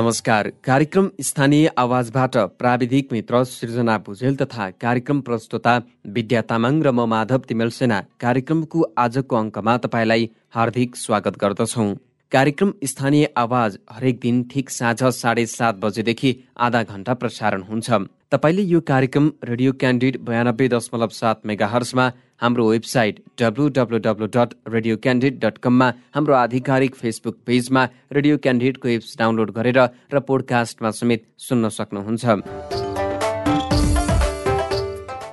नमस्कार। 0.00 0.48
कार्यक्रम 0.64 1.08
स्थानीय 1.20 1.66
आवाजबाट 1.78 2.36
प्राविधिक 2.58 3.08
मित्र 3.12 3.42
सृजना 3.44 3.96
भुजेल 3.98 4.36
तथा 4.36 4.68
कार्यक्रम 4.80 5.20
प्रस्तुता 5.20 5.76
विद्या 6.08 6.40
तामाङ 6.42 6.80
र 6.82 6.90
म 6.90 7.04
माधव 7.06 7.40
तिमेल 7.48 7.70
सेना। 7.70 8.00
कार्यक्रमको 8.20 8.84
आजको 8.98 9.36
अङ्कमा 9.36 9.76
तपाईँलाई 9.76 10.28
हार्दिक 10.56 10.96
स्वागत 10.96 11.36
गर्दछौ। 11.36 11.84
कार्यक्रम 12.32 12.72
स्थानीय 12.84 13.28
आवाज 13.36 13.76
हरेक 13.90 14.18
दिन 14.22 14.42
ठिक 14.50 14.68
साँझ 14.70 15.02
साढे 15.04 15.44
सात 15.46 15.74
बजेदेखि 15.82 16.30
आधा 16.56 16.82
घण्टा 16.82 17.14
प्रसारण 17.14 17.62
हुन्छ। 17.62 17.90
तपाईँले 18.30 18.62
यो 18.62 18.80
कार्यक्रम 18.86 19.30
रेडियो 19.44 19.72
क्यान्डिड 19.80 20.18
बयानब्बे 20.24 20.68
दशमलव 20.68 21.08
सात 21.10 21.46
मेगा 21.46 21.66
हर्समा 21.66 22.06
हाम्रो 22.42 22.68
website 22.70 23.18
W 23.40 23.68
W 23.78 23.98
W 24.06 24.26
dot 24.36 24.54
radio 24.70 24.96
candid 25.02 25.40
dot 25.44 25.58
कममा 25.58 25.88
हाम्रो 26.14 26.34
आधिकारिक 26.34 26.94
फेसबुक 26.94 27.36
पेजमा 27.46 27.84
रेडियो 28.12 28.36
क्यान्डिडेटको 28.38 28.88
एप्स 28.88 29.16
डाउनलोड 29.18 29.50
गरेर 29.58 29.80
र 30.14 30.20
पोडकास्टमा 30.22 30.90
समेत 31.00 31.26
सुन्न 31.48 31.68
सक्नुहुन्छ। 31.78 32.79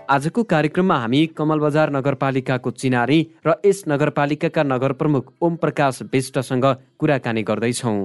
आजको 0.10 0.44
कार्यक्रममा 0.44 0.96
हामी 0.98 1.20
कमल 1.38 1.60
बजार 1.60 1.92
नगरपालिकाको 1.92 2.72
चिनारी 2.74 3.20
र 3.46 3.56
यस 3.66 3.84
नगरपालिकाका 3.88 4.64
नगर 4.64 4.92
प्रमुख 5.00 5.32
ओम 5.44 5.56
प्रकाश 5.58 6.02
विष्टसँग 6.14 6.66
कुराकानी 7.00 7.44
गर्दैछौँ। 7.44 7.98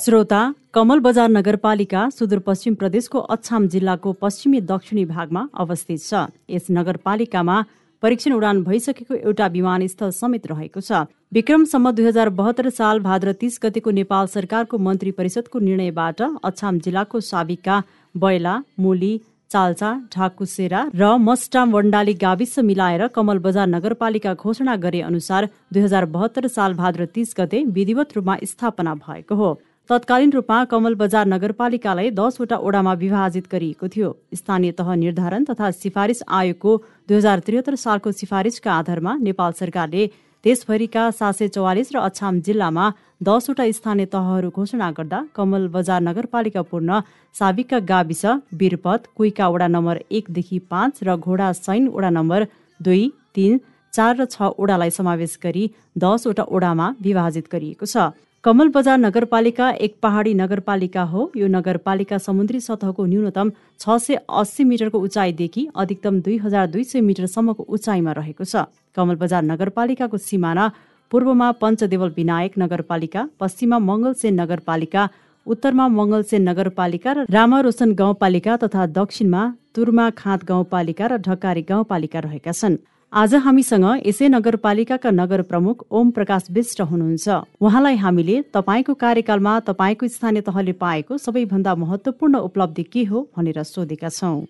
श्रोता 0.00 0.40
कमल 0.74 1.00
बजार 1.04 1.28
नगरपालिका 1.30 2.08
सुदूरपश्चिम 2.10 2.74
प्रदेशको 2.74 3.18
अछाम 3.36 3.66
जिल्लाको 3.68 4.12
पश्चिमी 4.16 4.60
दक्षिणी 4.64 5.04
भागमा 5.06 5.48
अवस्थित 5.54 6.00
छ। 6.00 6.26
यस 6.50 6.66
नगरपालिकामा 6.70 7.64
परीक्षण 8.02 8.32
उडान 8.32 8.62
भइसकेको 8.64 9.14
एउटा 9.14 9.46
विमानस्थल 9.52 10.10
समेत 10.12 10.46
रहेको 10.46 10.80
छ। 10.80 11.04
विक्रमसम्म 11.34 11.90
दुई 11.90 12.04
हजार 12.06 12.28
बहत्तर 12.30 12.68
साल 12.70 13.00
भाद्र 13.02 13.32
तीस 13.40 13.58
गतिको 13.62 13.90
नेपाल 13.90 14.26
सरकारको 14.28 14.78
मन्त्री 14.78 15.10
परिषदको 15.10 15.58
निर्णयबाट 15.58 16.22
अछाम 16.44 16.78
जिल्लाको 16.78 17.20
साबिका 17.20 17.82
बैला 18.16 18.58
मुली 18.80 19.18
चाल्चा 19.50 19.92
ढाकुसेरा 20.14 20.80
र 20.94 21.16
मस्टाम 21.20 21.72
वण्डाली 21.72 22.12
गाविस 22.16 22.58
मिलाएर 22.60 23.06
कमल 23.14 23.38
बजार 23.40 23.66
नगरपालिका 23.68 24.32
घोषणा 24.34 24.74
गरे 24.84 25.00
अनुसार 25.02 25.48
दुई 25.72 25.82
हजार 25.82 26.04
बहत्तर 26.14 26.46
साल 26.48 26.74
भाद्र 26.74 27.06
तीस 27.14 27.34
गते 27.38 27.62
विधिवत 27.70 28.16
रूपमा 28.16 28.36
स्थापना 28.44 28.94
भएको 28.96 29.34
हो। 29.34 29.50
तत्कालीन 29.90 30.32
रूपमा 30.32 30.64
कमल 30.64 30.94
बजार 30.96 31.26
नगरपालिकालाई 31.26 32.10
दसवटा 32.12 32.56
ओडामा 32.58 32.92
विभाजित 32.96 33.46
गरिएको 33.52 33.88
थियो। 33.88 34.10
स्थानीय 34.34 34.72
तह 34.72 34.94
निर्धारण 34.96 35.44
तथा 35.44 35.70
सिफारिस 35.72 36.22
आयोगको 36.30 36.76
दुई 37.08 37.16
हजार 37.16 37.38
त्रिहत्तर 37.46 37.74
सालको 37.76 38.12
सिफारिसका 38.12 38.72
आधारमा 38.74 39.16
नेपाल 39.22 39.52
सरकारले 39.54 40.06
देशभरिका 40.44 41.10
सात 41.12 41.34
सय 41.36 41.48
चौवालिस 41.54 41.94
र 41.94 41.98
अछाम 42.00 42.40
जिल्लामा 42.40 42.92
दसवटा 43.20 43.64
स्थानीय 43.72 44.06
तहहरू 44.12 44.48
घोषणा 44.50 44.90
गर्दा 44.96 45.20
कमल 45.34 45.66
बजार 45.74 46.00
नगरपालिका 46.02 46.62
पूर्ण 46.70 47.00
साविका 47.34 47.78
गाविस 47.88 48.24
वीरपथ 48.60 49.06
कुइका 49.16 49.48
वडा 49.48 49.66
नम्बर 49.68 49.98
एकदेखि 50.10 50.58
पाँच 50.70 51.00
र 51.02 51.16
घोडा 51.16 51.52
सैन 51.54 51.88
वडा 51.88 52.10
नम्बर 52.10 52.44
दुई 52.80 53.08
तिन 53.34 53.58
चार 53.92 54.16
र 54.16 54.24
छ 54.26 54.52
ओडालाई 54.60 54.90
समावेश 54.92 55.38
गरी 55.44 55.64
दसवटा 55.96 56.44
ओडामा 56.52 56.86
विभाजित 57.02 57.48
गरिएको 57.52 57.86
छ। 57.86 58.12
कमल 58.44 58.68
बजार 58.70 58.98
नगरपालिका 58.98 59.70
एक 59.82 59.94
पहाडी 60.02 60.32
नगरपालिका 60.34 61.02
हो। 61.02 61.22
यो 61.36 61.46
नगरपालिका 61.48 62.18
समुद्री 62.20 62.60
सतहको 62.60 63.06
न्यूनतम 63.06 63.50
छ 63.80 63.96
सय 63.98 64.20
अस्सी 64.30 64.64
मिटरको 64.64 64.98
उचाइदेखि 65.00 65.68
अधिकतम 65.74 66.20
दुई 66.20 66.36
हजार 66.44 66.66
दुई 66.68 66.84
सय 66.84 67.00
मिटरसम्मको 67.00 67.62
उचाइमा 67.74 68.12
रहेको 68.12 68.44
छ। 68.44 68.68
कमल 68.96 69.16
बजार 69.16 69.42
नगरपालिकाको 69.42 70.16
सिमाना 70.20 70.70
पूर्वमा 71.10 71.50
पञ्चदेवल 71.62 72.10
विनायक 72.16 72.52
नगरपालिका 72.58 73.22
पश्चिममा 73.40 73.78
मङ्गलसेन 73.88 74.40
नगरपालिका 74.40 75.02
उत्तरमा 75.46 75.86
मङ्गलसेन 75.98 76.42
नगरपालिका 76.48 77.12
र 77.12 77.26
रामारोशन 77.30 77.92
गाउँपालिका 78.00 78.56
तथा 78.62 78.86
दक्षिणमा 78.98 79.42
तुर्मा 79.74 80.06
खाँत 80.18 80.44
गाउँपालिका 80.44 81.06
र 81.06 81.16
ढकारी 81.26 81.62
गाउँपालिका 81.70 82.18
रहेका 82.26 82.52
छन्। 82.52 82.76
आज 83.12 83.34
हामीसँग 83.44 83.86
यसै 84.06 84.28
नगरपालिकाका 84.28 85.10
नगर 85.10 85.42
प्रमुख 85.50 85.84
ओम 85.90 86.10
प्रकाश 86.10 86.46
विष्ट 86.50 86.80
हुनुहुन्छ। 86.82 87.26
उहाँलाई 87.62 87.96
हामीले 87.96 88.36
तपाईँको 88.50 88.94
कार्यकालमा 89.04 89.52
तपाईँको 89.70 90.08
स्थानीय 90.10 90.42
तहले 90.42 90.72
पाएको 90.82 91.18
सबैभन्दा 91.18 91.74
महत्वपूर्ण 91.84 92.34
उपलब्धि 92.48 92.82
के 92.92 93.04
हो 93.04 93.22
भनेर 93.36 93.62
सोधेका 93.64 94.08
छौँ। 94.10 94.42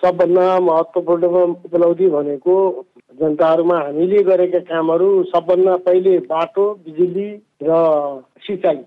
सबभन्दा 0.00 0.48
महत्वपूर्ण 0.70 1.24
उपलब्धि 1.68 2.08
भनेको 2.16 2.54
जनताहरूमा 3.22 3.78
हामीले 3.78 4.22
गरेका 4.26 4.60
कामहरू 4.66 5.08
सबभन्दा 5.30 5.74
पहिले 5.86 6.14
बाटो 6.26 6.64
बिजुली 6.84 7.28
र 7.62 7.70
सिँचाइ। 8.42 8.78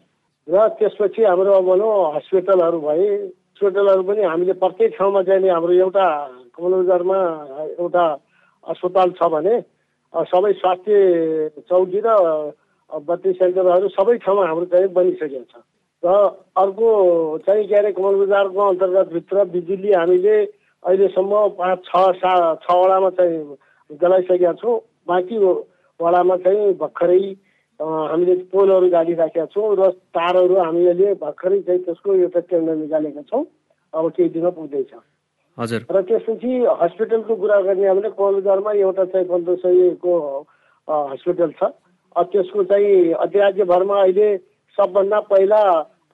र 0.48 0.68
त्यसपछि 0.78 1.22
हाम्रो 1.24 1.62
भनौँ 1.64 1.94
हस्पिटलहरू 2.16 2.80
भए 2.80 3.08
हस्पिटलहरू 3.08 4.04
पनि 4.04 4.22
हामीले 4.24 4.54
प्रत्येक 4.60 4.92
ठाउँमा 4.98 5.22
चाहिँ 5.24 5.50
हाम्रो 5.50 5.74
एउटा 5.80 6.08
कमल 6.52 6.74
बजारमा 6.82 7.20
एउटा 7.80 8.06
अस्पताल 8.64 9.10
छ 9.16 9.30
भने 9.32 9.56
सबै 10.14 10.52
स्वास्थ्य 10.54 11.64
चौकी 11.70 12.00
र 12.04 12.10
बत्ती 12.92 13.32
सेन्टरहरू 13.34 13.88
सबै 13.90 14.18
ठाउँमा 14.20 14.44
हाम्रो 14.48 14.66
चाहिँ 14.66 14.88
बनिसकेको 14.94 15.44
छ। 15.52 15.64
र 16.04 16.12
अर्को 16.56 16.90
चाहिँ 17.48 17.68
के 17.68 17.76
अरे 17.76 17.92
कमल 17.92 18.16
बजारको 18.22 18.68
अन्तर्गतभित्र 18.68 19.44
बिजुली 19.54 19.92
हामीले 19.94 20.36
अहिलेसम्म 20.84 21.48
पाँच 21.56 21.80
छ 21.86 22.04
सा 22.20 22.34
छवटामा 22.64 23.10
चाहिँ 23.16 23.40
गलाइसकेका 23.92 24.54
छौँ। 24.62 24.80
बाँकी 25.08 25.38
वडामा 26.00 26.36
चाहिँ 26.44 26.74
भर्खरै 26.82 27.20
हामीले 27.80 28.36
पोलहरू 28.52 28.88
गाडिराखेका 28.90 29.46
छौँ 29.54 29.76
र 29.76 29.90
तारहरू 30.16 30.56
हामीले 30.58 31.14
भर्खरै 31.22 31.60
चाहिँ 31.62 31.84
त्यसको 31.86 32.14
एउटा 32.16 32.40
टेन्डर 32.50 32.76
निकालेका 32.76 33.22
छौँ। 33.30 33.44
अब 33.94 34.10
केही 34.12 34.30
दिन 34.30 34.50
पुग्दैछ। 34.52 34.92
हजुर। 35.58 35.82
र 35.88 36.02
त्यसपछि 36.02 36.52
हस्पिटलको 36.82 37.36
कुरा 37.36 37.60
गर्ने 37.62 37.88
हो 37.88 37.96
भने 37.96 38.80
एउटा 38.80 39.06
चाहिँ 39.06 39.28
पन्ध्र 39.28 39.56
सयको 39.64 40.14
हस्पिटल 40.88 41.52
छ। 41.60 41.72
त्यसको 42.16 42.64
चाहिँ 42.64 43.12
अधिराज्यभरमा 43.14 44.02
अहिले 44.02 44.28
सबभन्दा 44.78 45.20
पहिला 45.32 45.62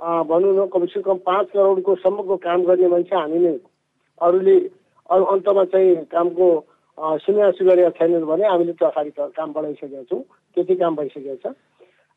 भनौँ 0.02 0.54
न 0.58 0.66
कमसे 0.74 1.02
कम 1.02 1.18
पाँच 1.26 1.48
करोडको 1.54 1.96
सम्मको 1.96 2.36
काम 2.42 2.64
गर्ने 2.66 2.88
मान्छे 2.90 3.16
हामी 3.16 3.40
नै 3.40 3.58
अरूले 4.22 4.58
अरू 5.10 5.24
अन्तमा 5.34 5.64
चाहिँ 5.74 5.96
कामको 6.10 6.48
सुन्यासु 7.02 7.66
गरेका 7.66 7.90
छैनन् 7.98 8.26
भने 8.26 8.46
हामीले 8.48 8.74
त्यो 8.74 8.88
अगाडि 8.88 9.12
काम 9.34 9.50
बढाइसकेका 9.54 10.04
छौँ। 10.06 10.22
त्यति 10.58 10.76
काम 10.76 10.96
भइसकेको 10.96 11.36
छ। 11.44 11.54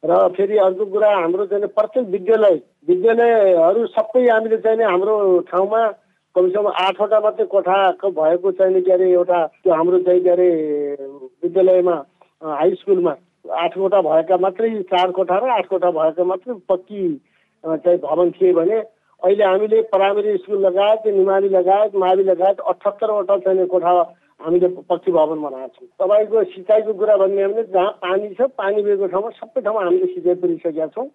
र 0.02 0.12
फेरि 0.36 0.56
अर्को 0.60 0.84
कुरा 0.92 1.10
हाम्रो 1.10 1.44
चाहिँ 1.48 1.66
प्रत्येक 1.72 2.06
विद्यालय 2.12 2.56
विद्यालयहरू 2.88 3.86
सबै 3.96 4.28
हामीले 4.28 4.56
चाहिँ 4.60 4.84
हाम्रो 4.84 5.14
ठाउँमा 5.48 5.80
कमसेकम 6.36 6.66
आठवटा 6.68 7.20
मात्रै 7.20 7.46
कोठाको 7.46 8.10
भएको 8.12 8.50
चाहिँ 8.52 8.82
के 8.82 8.92
अरे 8.92 9.06
एउटा 9.12 9.38
त्यो 9.64 9.72
हाम्रो 9.72 9.98
चाहिँ 10.04 10.20
के 10.20 10.30
अरे 10.30 10.48
विद्यालयमा 11.42 11.96
हाई 12.42 12.74
स्कुलमा 12.74 13.14
आठवटा 13.64 14.00
भएका 14.02 14.36
मात्रै 14.36 14.70
चार 14.92 15.10
कोठा 15.16 15.38
र 15.38 15.48
आठ 15.50 15.66
कोठा 15.68 15.90
भएका 15.90 16.24
मात्रै 16.24 16.54
पक्की 16.68 17.02
चाहिँ 17.64 17.98
भवन 17.98 18.30
थिए 18.36 18.52
भने 18.52 18.78
अहिले 19.22 19.44
हामीले 19.44 19.80
प्राइमेरी 19.88 20.36
स्कुल 20.36 20.58
लगायत 20.66 21.06
निमाली 21.14 21.48
लगायत 21.48 21.94
मावि 21.96 22.24
लगायत 22.24 22.60
अठहत्तरवटा 22.66 23.36
चाहिँ 23.38 23.66
कोठा 23.66 23.92
हामीले 24.44 24.68
पक्की 24.84 25.10
भवन 25.12 25.38
बनाएको 25.42 25.74
छौँ। 25.74 25.88
तपाईँको 25.98 26.44
सिँचाइको 26.52 26.92
कुरा 26.94 27.16
भन्ने 27.16 27.42
हो 27.42 27.48
भने 27.52 27.62
जहाँ 27.72 27.90
पानी 28.04 28.28
छ 28.36 28.48
पानी 28.54 28.82
भएको 28.84 29.06
ठाउँमा 29.08 29.30
सबै 29.40 29.60
ठाउँमा 29.64 29.84
हामीले 29.84 30.06
सिँचाइ 30.14 30.34
पुरिसकेका 30.44 30.86
छौँ। 30.94 31.08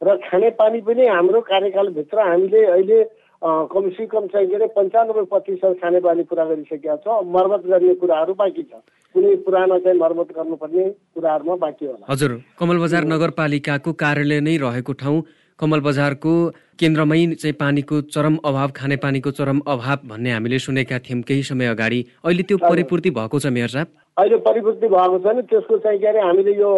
र 0.00 0.16
खानेपानी 0.28 0.80
पनि 0.84 1.06
हाम्रो 1.08 1.40
कार्यकालभित्र 1.48 2.18
हामीले 2.20 2.60
अहिले 2.66 2.98
कमसे 3.42 4.04
कम 4.06 4.26
चाहिँ 4.28 4.46
के 4.48 4.54
अरे 4.54 4.66
पन्चानब्बे 4.76 5.22
प्रतिशत 5.32 5.78
खानेपानी 5.80 6.22
पुरा 6.28 6.44
गरिसकेका 6.44 6.96
छ। 7.00 7.06
मर्मत 7.24 7.62
गर्ने 7.64 7.94
कुराहरू 8.00 8.34
बाँकी 8.34 8.62
छ। 8.62 8.80
कुनै 9.14 9.34
पुरानो 9.44 9.78
चाहिँ 9.80 9.98
मर्मत 9.98 10.28
गर्नुपर्ने 10.36 10.84
कुराहरूमा 11.16 11.56
बाँकी 11.56 11.86
होला। 11.86 12.04
हजुर 12.12 12.32
कमल 12.58 12.78
बजार 12.84 13.04
नगरपालिकाको 13.06 13.92
कार्यालय 13.92 14.40
नै 14.40 14.56
रहेको 14.58 14.92
ठाउँ 14.92 15.20
कमल 15.60 15.80
बजारको 15.80 16.32
केन्द्रमै 16.80 17.18
चाहिँ 17.40 17.52
पानीको 17.60 18.00
चरम 18.14 18.36
अभाव 18.44 18.70
खानेपानीको 18.76 19.30
चरम 19.38 19.60
अभाव 19.66 19.98
भन्ने 20.08 20.30
हामीले 20.32 20.58
सुनेका 20.60 20.98
थियौँ 21.00 21.22
केही 21.28 21.42
समय 21.42 21.66
अगाडि। 21.66 22.00
अहिले 22.24 22.42
त्यो 22.42 22.58
परिपूर्ति 22.60 23.10
भएको 23.10 23.38
छ 23.40 23.46
मेयर 23.56 23.68
साहब? 23.68 23.88
अहिले 24.20 24.36
परिपूर्ति 24.44 24.86
भएको 24.86 25.18
छ 25.18 25.34
नि 25.36 25.42
त्यसको 25.48 25.78
चाहिँ 25.80 25.98
के 25.98 26.06
अरे 26.06 26.20
हामीले 26.20 26.52
यो 26.60 26.72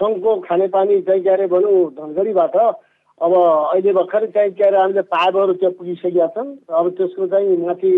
सङ्घको 0.00 0.36
खानेपानी 0.44 1.00
चाहिँ 1.08 1.22
के 1.24 1.30
अरे 1.30 1.46
भनौँ 1.48 1.80
धनगढीबाट 1.96 2.56
अब 2.56 3.32
अहिले 3.32 3.92
भर्खरै 3.92 4.26
चाहिँ 4.36 4.52
के 4.52 4.64
अरे 4.68 4.78
हामीले 4.80 5.02
पाइपहरू 5.08 5.52
त्यहाँ 5.56 5.74
पुगिसकेका 5.80 6.26
छन्। 6.36 6.56
अब 6.68 6.88
त्यसको 7.00 7.26
चाहिँ 7.32 7.56
माथि 7.64 7.92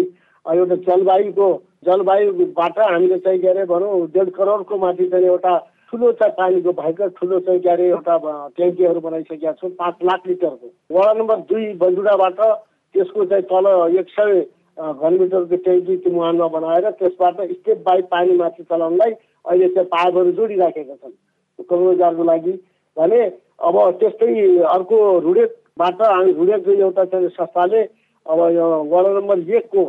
एउटा 0.46 0.76
जलवायुको 0.86 1.48
जलवायुबाट 1.86 2.78
हामीले 2.78 3.18
चाहिँ 3.26 3.40
के 3.42 3.48
अरे 3.48 3.64
भनौँ 3.66 4.06
डेढ 4.14 4.30
करोडको 4.38 4.78
माथि 4.86 5.04
चाहिँ 5.10 5.26
एउटा 5.26 5.54
ठुलो 5.92 6.10
चाहिँ 6.18 6.32
पानीको 6.34 6.72
भयङ्कर 6.72 7.08
ठुलो 7.20 7.38
चाहिँ 7.46 7.60
के 7.60 7.68
अरे 7.68 7.86
एउटा 7.88 8.16
ट्याङ्कीहरू 8.56 9.00
बनाइसकेका 9.00 9.52
छौँ 9.60 9.70
पाँच 9.76 9.96
लाख 10.02 10.26
लिटरको। 10.26 10.68
वडा 10.90 11.12
नम्बर 11.12 11.38
दुई 11.48 11.66
बजुडाबाट 11.78 12.40
त्यसको 12.94 13.24
चाहिँ 13.24 13.44
तल 13.52 13.66
एक 14.00 14.08
सय 14.10 14.40
घनमिटरको 14.80 15.56
ट्याङ्की 15.56 15.96
त्यो 15.96 16.12
मुहानमा 16.12 16.46
बनाएर 16.48 16.90
त्यसबाट 16.96 17.40
स्टेप 17.52 17.82
बाई 17.86 18.02
पानी 18.08 18.36
माथि 18.36 18.62
चलाउनलाई 18.64 19.12
अहिले 19.44 19.68
चाहिँ 19.68 19.88
पाइपहरू 19.88 20.32
जोडिराखेका 20.32 20.94
छन्। 20.94 21.12
करोजारको 21.68 22.24
लागि 22.24 22.52
भने 22.96 23.20
अब 23.62 23.76
त्यस्तै 24.00 24.30
अर्को 24.76 24.96
रुडेकबाट 25.26 26.00
हामी 26.02 26.32
रुडेकको 26.32 26.72
एउटा 26.72 27.04
चाहिँ 27.04 27.28
संस्थाले 27.36 27.82
अब 28.26 28.40
यो 28.56 28.66
वडा 28.92 29.10
नम्बर 29.18 29.54
एकको 29.56 29.84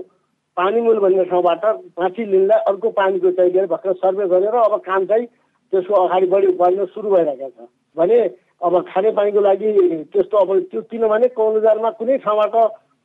पानीमुल 0.58 1.00
भन्ने 1.00 1.24
ठाउँबाट 1.32 1.66
माथि 2.00 2.26
लिनलाई 2.26 2.60
अर्को 2.68 2.90
पानीको 3.00 3.32
चाहिँ 3.40 3.66
भर्खर 3.68 3.94
सर्वे 4.04 4.28
गरेर 4.28 4.56
अब 4.58 4.76
काम 4.86 5.06
चाहिँ 5.06 5.28
त्यसको 5.74 5.94
अगाडि 6.06 6.28
बढी 6.30 6.48
बढ्न 6.62 6.86
सुरु 6.94 7.10
भइरहेको 7.10 7.50
छ। 7.50 7.68
भने 7.98 8.18
अब 8.62 8.74
खानेपानीको 8.88 9.42
लागि 9.42 9.70
त्यस्तो 10.14 10.38
अब 10.38 10.50
त्यो 10.72 10.82
किनभने 10.88 11.28
कौलुजारमा 11.34 11.90
कुनै 12.00 12.18
ठाउँबाट 12.24 12.56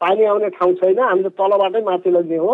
पानी 0.01 0.25
आउने 0.25 0.49
ठाउँ 0.55 0.75
छैन। 0.79 0.99
हामीले 1.01 1.31
तलबाटै 1.35 1.83
माथि 1.83 2.11
लग्ने 2.11 2.37
हो। 2.39 2.53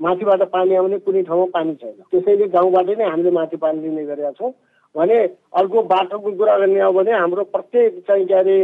माथिबाट 0.00 0.42
पानी 0.54 0.74
आउने 0.76 0.98
कुनै 1.04 1.22
ठाउँमा 1.28 1.46
पानी 1.52 1.74
छैन। 1.82 1.98
त्यसैले 2.10 2.46
गाउँबाटै 2.54 2.94
नै 2.96 3.04
हामीले 3.10 3.30
माथि 3.36 3.56
पानी 3.56 3.78
लिने 3.82 4.04
गरेका 4.06 4.32
छौँ। 4.38 4.52
भने 4.94 5.16
अर्को 5.60 5.82
बाटोको 5.92 6.30
कुरा 6.32 6.56
गर्ने 6.58 6.80
हो 6.80 6.92
भने 6.92 7.12
हाम्रो 7.12 7.42
प्रत्येक 7.52 8.00
चाहिँ 8.08 8.24
के 8.26 8.34
अरे 8.34 8.56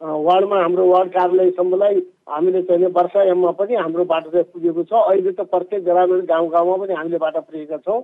वार्डमा 0.00 0.56
हाम्रो 0.60 0.84
वार्ड 0.86 1.10
कार्यालयसम्मलाई 1.12 1.94
हामीले 2.30 2.62
चाहिँ 2.62 2.86
वर्षा 2.94 3.22
एममा 3.30 3.50
पनि 3.58 3.74
हाम्रो 3.74 4.04
बाटो 4.04 4.30
चाहिँ 4.30 4.46
पुगेको 4.54 4.82
छ। 4.86 4.92
अहिले 5.10 5.32
त 5.32 5.40
प्रत्येक 5.50 5.84
ग्रामीण 5.84 6.20
गाउँ 6.30 6.48
गाउँमा 6.50 6.76
पनि 6.82 6.94
हामीले 6.94 7.18
बाटो 7.18 7.40
पुगेका 7.40 7.76
छौँ। 7.82 8.00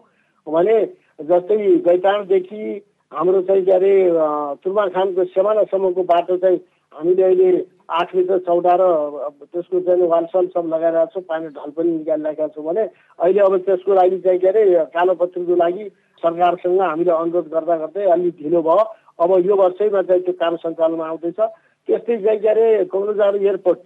भने 0.46 0.76
जस्तै 1.18 1.56
गैताडदेखि 1.86 2.62
हाम्रो 3.12 3.40
चाहिँ 3.48 3.64
के 3.64 3.72
अरे 3.72 3.92
तुर्माखानको 4.64 5.24
सेमानासम्मको 5.32 6.02
बाटो 6.12 6.36
चाहिँ 6.36 6.58
हामीले 6.92 7.22
अहिले 7.22 7.64
आठ 7.90 8.14
मिटर 8.16 8.38
चौडा 8.46 8.74
र 8.80 8.84
त्यसको 9.52 9.80
चाहिँ 9.86 10.06
वालसल 10.12 10.46
सब 10.54 10.66
लगाइरहेको 10.74 11.12
छौँ 11.14 11.22
पानी 11.28 11.48
ढल 11.56 11.70
पनि 11.76 11.90
निकालिरहेका 11.90 12.46
छौँ 12.54 12.64
भने 12.64 12.84
अहिले 13.18 13.40
अब 13.40 13.56
त्यसको 13.66 13.94
लागि 13.94 14.18
चाहिँ 14.26 14.38
के 14.40 14.48
अरे 14.48 14.64
कालोपत्रीको 14.94 15.56
लागि 15.56 15.84
सरकारसँग 16.22 16.80
हामीले 16.80 17.12
अनुरोध 17.12 17.48
गर्दा 17.54 17.76
गर्दै 17.76 18.04
अलिक 18.12 18.34
ढिलो 18.42 18.62
भयो। 18.68 18.84
अब 19.22 19.30
यो 19.46 19.54
वर्षैमा 19.56 20.02
चाहिँ 20.02 20.22
त्यो 20.22 20.32
काम 20.40 20.56
सञ्चालनमा 20.56 21.06
आउँदैछ। 21.06 21.40
त्यस्तै 21.88 22.16
चाहिँ 22.24 22.40
के 22.40 22.48
अरे 22.48 22.66
कङ्ग्रेस 22.92 23.42
एयरपोर्ट। 23.42 23.80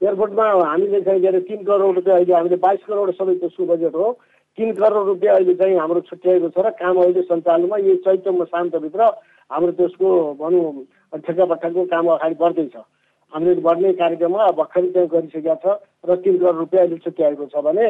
एयरपोर्टमा 0.00 0.44
हामीले 0.66 1.00
चाहिँ 1.06 1.20
के 1.20 1.28
अरे 1.28 1.40
तिन 1.46 1.62
करोड 1.64 1.94
रुपियाँ 1.94 2.16
अहिले 2.16 2.34
हामीले 2.34 2.56
बाइस 2.66 2.80
करोड 2.88 3.10
सबै 3.14 3.34
त्यसको 3.42 3.66
बजेट 3.66 3.94
हो। 3.94 4.08
तिन 4.58 4.72
करोड 4.76 5.06
रुपियाँ 5.06 5.34
अहिले 5.34 5.54
चाहिँ 5.54 5.76
हाम्रो 5.78 6.00
छुट्याएको 6.08 6.48
छ 6.52 6.58
र 6.60 6.70
काम 6.76 6.96
अहिले 7.02 7.22
सञ्चालनमा। 7.24 7.76
यो 7.88 7.94
चैत्र 8.04 8.44
शान्तभित्र 8.44 9.02
हाम्रो 9.50 9.72
त्यसको 9.80 10.08
भनौँ 10.40 11.20
ठेक्कापट्टाको 11.24 11.84
काम 11.88 12.06
अगाडि 12.12 12.36
बढ्दैछ। 12.36 12.76
हामीले 13.32 13.60
बढ्ने 13.64 13.92
कार्यक्रममा 13.96 14.50
भर्खरै 14.60 14.88
चाहिँ 14.92 15.08
गरिसकेका 15.08 15.54
छ 15.64 15.66
र 16.04 16.16
तिन 16.20 16.36
करोड 16.38 16.56
रुपियाँ 16.58 16.84
अहिले 16.84 16.98
छुट्याएको 17.00 17.44
छ 17.48 17.64
भने 17.64 17.86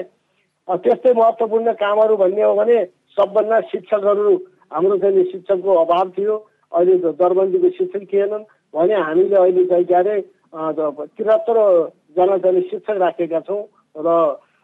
त्यस्तै 0.69 1.13
महत्त्वपूर्ण 1.19 1.73
कामहरू 1.83 2.15
भन्ने 2.17 2.43
हो 2.43 2.55
भने 2.55 2.77
सबभन्दा 3.19 3.61
शिक्षकहरू 3.71 4.35
हाम्रो 4.71 4.97
चाहिँ 5.03 5.25
शिक्षकको 5.33 5.71
अभाव 5.83 6.07
थियो। 6.15 6.35
अहिले 6.73 6.95
दरबन्दीको 7.19 7.69
शिक्षक 7.79 8.03
थिएनन् 8.13 8.45
भने 8.75 8.95
हामीले 8.95 9.37
अहिले 9.37 9.65
चाहिँ 9.67 9.85
के 9.85 9.95
अरे 9.95 10.15
त्रिहत्तरजना 10.55 12.37
चाहिँ 12.39 12.63
शिक्षक 12.71 12.97
राखेका 13.03 13.41
छौँ 13.51 13.63
र 13.99 14.09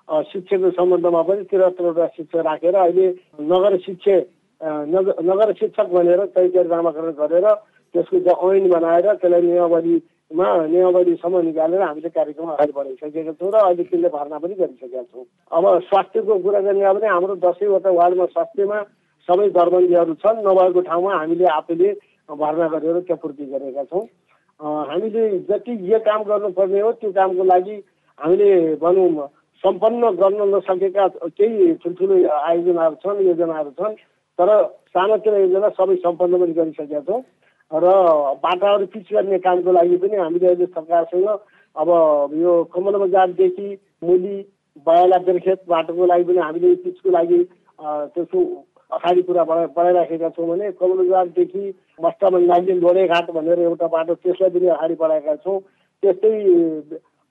शिक्षकको 0.09 0.71
सम्बन्धमा 0.73 1.23
पनि 1.23 1.43
त्रिहत्तरवटा 1.51 2.07
शिक्षक 2.17 2.45
राखेर 2.47 2.75
अहिले 2.77 3.07
नगर 3.47 3.77
शिक्षक 3.87 4.23
नगर 5.29 5.53
शिक्षक 5.61 5.89
भनेर 5.93 6.25
चाहिँ 6.35 6.65
नामाकरण 6.69 7.13
गरेर 7.21 7.47
त्यसको 7.95 8.53
ऐन 8.53 8.69
बनाएर 8.69 9.07
त्यसलाई 9.13 9.43
नियमावलीमा 9.43 10.47
नियमावलीसम्म 10.67 11.41
निकालेर 11.45 11.83
हामीले 11.83 12.09
कार्यक्रम 12.09 12.49
अगाडि 12.53 12.73
बढाइसकेका 12.73 13.33
छौँ 13.33 13.51
र 13.53 13.57
अहिले 13.59 13.85
त्यसले 13.85 14.09
भर्ना 14.09 14.39
पनि 14.39 14.55
गरिसकेका 14.61 15.03
छौँ। 15.03 15.25
अब 15.53 15.65
स्वास्थ्यको 15.89 16.39
कुरा 16.45 16.61
गर्ने 16.61 16.85
हो 16.85 16.93
भने 16.95 17.09
हाम्रो 17.09 17.35
दसैँवटा 17.45 17.91
वार्डमा 18.01 18.27
स्वास्थ्यमा 18.35 18.79
सबै 19.29 19.49
दरबन्दीहरू 19.57 20.15
छन्। 20.25 20.45
नभएको 20.49 20.81
ठाउँमा 20.89 21.13
हामीले 21.17 21.47
आफैले 21.49 21.89
भर्ना 22.29 22.67
गरेर 22.75 23.01
त्यो 23.09 23.17
पूर्ति 23.23 23.45
गरेका 23.53 23.85
छौँ। 23.89 24.05
हामीले 24.91 25.23
जति 25.49 25.73
यो 25.93 25.99
काम 26.05 26.23
गर्नुपर्ने 26.29 26.81
हो 26.81 26.93
त्यो 27.01 27.13
कामको 27.13 27.45
लागि 27.45 27.77
हामीले 28.19 28.49
भनौँ 28.83 29.29
सम्पन्न 29.65 30.11
गर्न 30.17 30.41
नसकेका 30.55 31.07
केही 31.31 31.73
ठुल्ठुलो 31.83 32.15
आयोजनाहरू 32.31 32.95
छन् 33.03 33.27
योजनाहरू 33.27 33.71
छन् 33.79 33.95
तर 34.39 34.51
सानोतिनो 34.95 35.39
योजना 35.39 35.69
सबै 35.79 35.97
सम्पन्न 36.05 36.39
पनि 36.41 36.53
गरिसकेका 36.59 37.01
छौँ। 37.09 37.23
र 37.71 37.87
बाटाहरू 38.43 38.87
पिच 38.93 39.09
गर्ने 39.13 39.39
कामको 39.39 39.73
लागि 39.73 39.97
पनि 40.03 40.17
हामीले 40.17 40.47
अहिले 40.47 40.67
सरकारसँग 40.69 41.29
अब 41.77 41.89
यो 42.43 42.53
कमल 42.75 42.95
बजारदेखि 42.99 43.69
मुली 44.05 44.37
बयाला 44.87 45.19
बेर्खेत 45.27 45.61
बाटोको 45.69 46.07
लागि 46.07 46.25
पनि 46.25 46.39
हामीले 46.39 46.75
पिचको 46.85 47.11
लागि 47.11 47.41
त्यसको 48.15 48.39
अगाडि 48.91 49.23
कुरा 49.23 49.45
बढाइ 49.45 49.67
बढाइराखेका 49.77 50.29
छौँ 50.31 50.47
भने 50.49 50.71
कमलबजारदेखि 50.81 51.65
मस्तामन्दाली 51.99 52.79
लोडेघाट 52.81 53.31
भनेर 53.37 53.59
एउटा 53.61 53.87
बाटो 53.97 54.15
त्यसलाई 54.15 54.51
पनि 54.51 54.67
अगाडि 54.69 54.95
बढाएका 55.03 55.35
छौँ। 55.45 55.59
त्यस्तै 56.03 56.33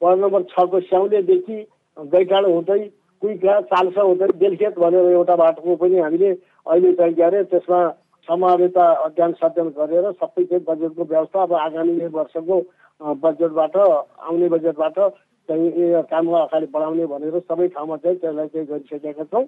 वार्ड 0.01 0.19
नम्बर 0.21 0.41
छको 0.53 0.79
स्याउलेदेखि 0.91 1.57
गैटाडो 1.97 2.53
हुँदै 2.53 2.79
कुइका 3.21 3.59
चाल्सा 3.69 4.01
हुँदै 4.01 4.27
बेलखेत 4.38 4.79
भनेर 4.79 5.05
एउटा 5.11 5.35
बाटोको 5.35 5.75
पनि 5.75 5.97
हामीले 5.99 6.29
अहिले 6.31 6.91
के 6.94 7.23
अरे 7.23 7.44
त्यसमा 7.51 7.79
समावेश 8.27 8.77
अध्ययन 8.77 9.31
सध्ययन 9.41 9.69
गरेर 9.77 10.11
सबै 10.13 10.44
चाहिँ 10.44 10.63
बजेटको 10.67 11.03
व्यवस्था 11.03 11.41
अब 11.44 11.53
आगामी 11.55 12.07
वर्षको 12.17 12.55
बजेटबाट 13.23 13.77
आउने 13.77 14.49
बजेटबाट 14.49 14.99
चाहिँ 15.49 16.03
कामलाई 16.11 16.41
अगाडि 16.41 16.67
बढाउने 16.73 17.05
भनेर 17.07 17.39
सबै 17.41 17.67
ठाउँमा 17.75 17.97
चाहिँ 17.97 18.17
त्यसलाई 18.17 18.47
चाहिँ 18.47 18.67
गरिसकेका 18.67 19.23
छौँ। 19.23 19.45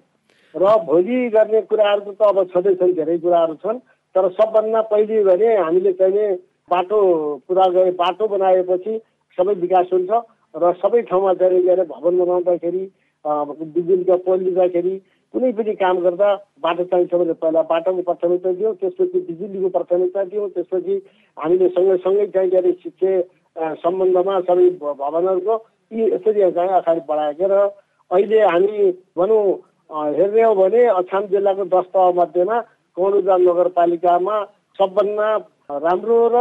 र 0.54 0.64
भोलि 0.86 1.28
गर्ने 1.30 1.60
कुराहरू 1.70 2.12
त 2.12 2.22
अब 2.24 2.38
छँदैछन् 2.50 2.94
धेरै 2.94 3.18
कुराहरू 3.18 3.54
छन् 3.62 3.78
तर 4.14 4.28
सबभन्दा 4.32 4.80
पहिले 4.90 5.22
भने 5.24 5.48
हामीले 5.56 5.92
चाहिँ 6.00 6.34
बाटो 6.70 6.98
पुरा 7.46 7.66
गरे 7.70 7.90
बाटो 8.00 8.26
बनाएपछि 8.28 8.98
सबै 9.38 9.54
विकास 9.60 9.86
हुन्छ। 9.92 10.10
र 10.54 10.72
सबै 10.82 11.02
ठाउँमा 11.02 11.32
के 11.34 11.46
अरे 11.70 11.84
भवन 11.86 12.18
बनाउँदाखेरि 12.18 12.84
बिजुलीका 13.24 14.16
पोल 14.26 14.38
लिँदाखेरि 14.40 14.94
कुनै 15.34 15.52
पनि 15.52 15.74
काम 15.76 15.98
गर्दा 16.00 16.28
बाटो 16.62 16.84
चाहिन्छ 16.84 17.14
भने 17.14 17.32
पहिला 17.38 17.62
बाटोको 17.70 18.02
प्राथमिकता 18.02 18.52
दियौँ 18.52 18.74
त्यसपछि 18.76 19.18
बिजुलीको 19.28 19.68
प्राथमिकता 19.76 20.24
दियौँ 20.24 20.48
त्यसपछि 20.50 20.94
हामीले 21.36 21.68
सँगैसँगै 21.70 22.26
चाहिँ 22.34 22.50
अरे 22.58 22.72
शिक्षा 22.82 23.74
सम्बन्धमा 23.78 24.40
सबै 24.48 24.68
भवनहरूको 24.80 25.54
यी 25.90 26.02
यसरी 26.12 26.50
चाहिँ 26.50 26.72
अगाडि 26.80 27.00
बढाएको 27.06 27.46
र 27.46 27.54
अहिले 28.10 28.40
हामी 28.42 28.90
भनौँ 29.18 29.42
हेर्ने 30.18 30.42
हो 30.42 30.54
भने 30.54 30.82
अछाम 30.98 31.26
जिल्लाको 31.30 31.64
दस 31.70 31.86
तह 31.94 32.10
मध्येमा 32.18 32.58
कौडुजा 32.96 33.36
नगरपालिकामा 33.38 34.36
सबभन्दा 34.78 35.28
राम्रो 35.78 36.18
र 36.34 36.36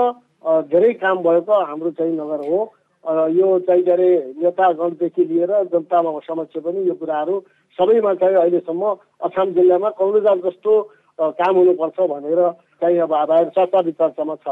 धेरै 0.66 0.94
काम 0.98 1.18
भएको 1.24 1.54
हाम्रो 1.70 1.90
चाहिँ 1.92 2.14
नगर 2.14 2.42
हो। 2.50 2.60
यो 3.06 3.48
चाहिँ 3.68 3.84
के 3.84 3.92
अरे 3.92 4.10
नेतागणदेखि 4.44 5.24
लिएर 5.26 5.52
जनतामा 5.72 6.20
समक्ष 6.28 6.58
पनि 6.66 6.88
यो 6.88 6.94
कुराहरू 7.00 7.40
सबैमा 7.80 8.14
चाहिँ 8.22 8.36
अहिलेसम्म 8.36 8.84
अछाम 9.26 9.54
जिल्लामा 9.54 9.90
कौडुजा 10.00 10.36
जस्तो 10.46 10.74
काम 11.20 11.56
हुनुपर्छ 11.56 12.00
भनेर 12.12 12.42
चाहिँ 12.82 13.00
अब 13.00 13.14
चर्चा 13.56 13.80
विचर्चामा 13.86 14.36
छ 14.36 14.48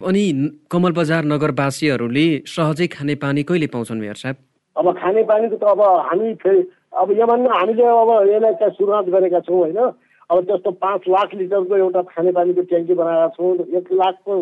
अनि 0.00 0.24
कमल 0.70 0.92
बजार 0.92 1.24
नगरवासीहरूले 1.24 2.26
सहजै 2.46 2.86
खाने 2.86 3.14
पानी 3.16 3.42
कहिले 3.42 3.66
पाउँछन् 3.66 4.00
मेयर 4.00 4.14
साहब? 4.14 4.36
अब 4.76 4.86
खाने 4.98 5.22
पानीको 5.24 5.56
त 5.56 5.64
अब 5.64 5.80
हामी 6.08 6.34
फेरि 6.42 6.62
अब 7.00 7.10
योभन्दा 7.18 7.54
हामीले 7.54 7.84
अब 7.84 8.10
यसलाई 8.28 8.54
चाहिँ 8.60 8.74
सुरुवात 8.76 9.06
गरेका 9.14 9.40
छौँ 9.40 9.56
होइन। 9.56 9.78
अब 10.30 10.40
जस्तो 10.50 10.70
पाँच 10.84 11.02
लाख 11.08 11.34
लिटरको 11.34 11.76
एउटा 11.76 12.02
खानेपानीको 12.12 12.62
ट्याङ्की 12.68 12.94
बनाएका 12.94 13.28
छौँ 13.36 13.52
एक 13.78 13.88
लाखको 13.92 14.34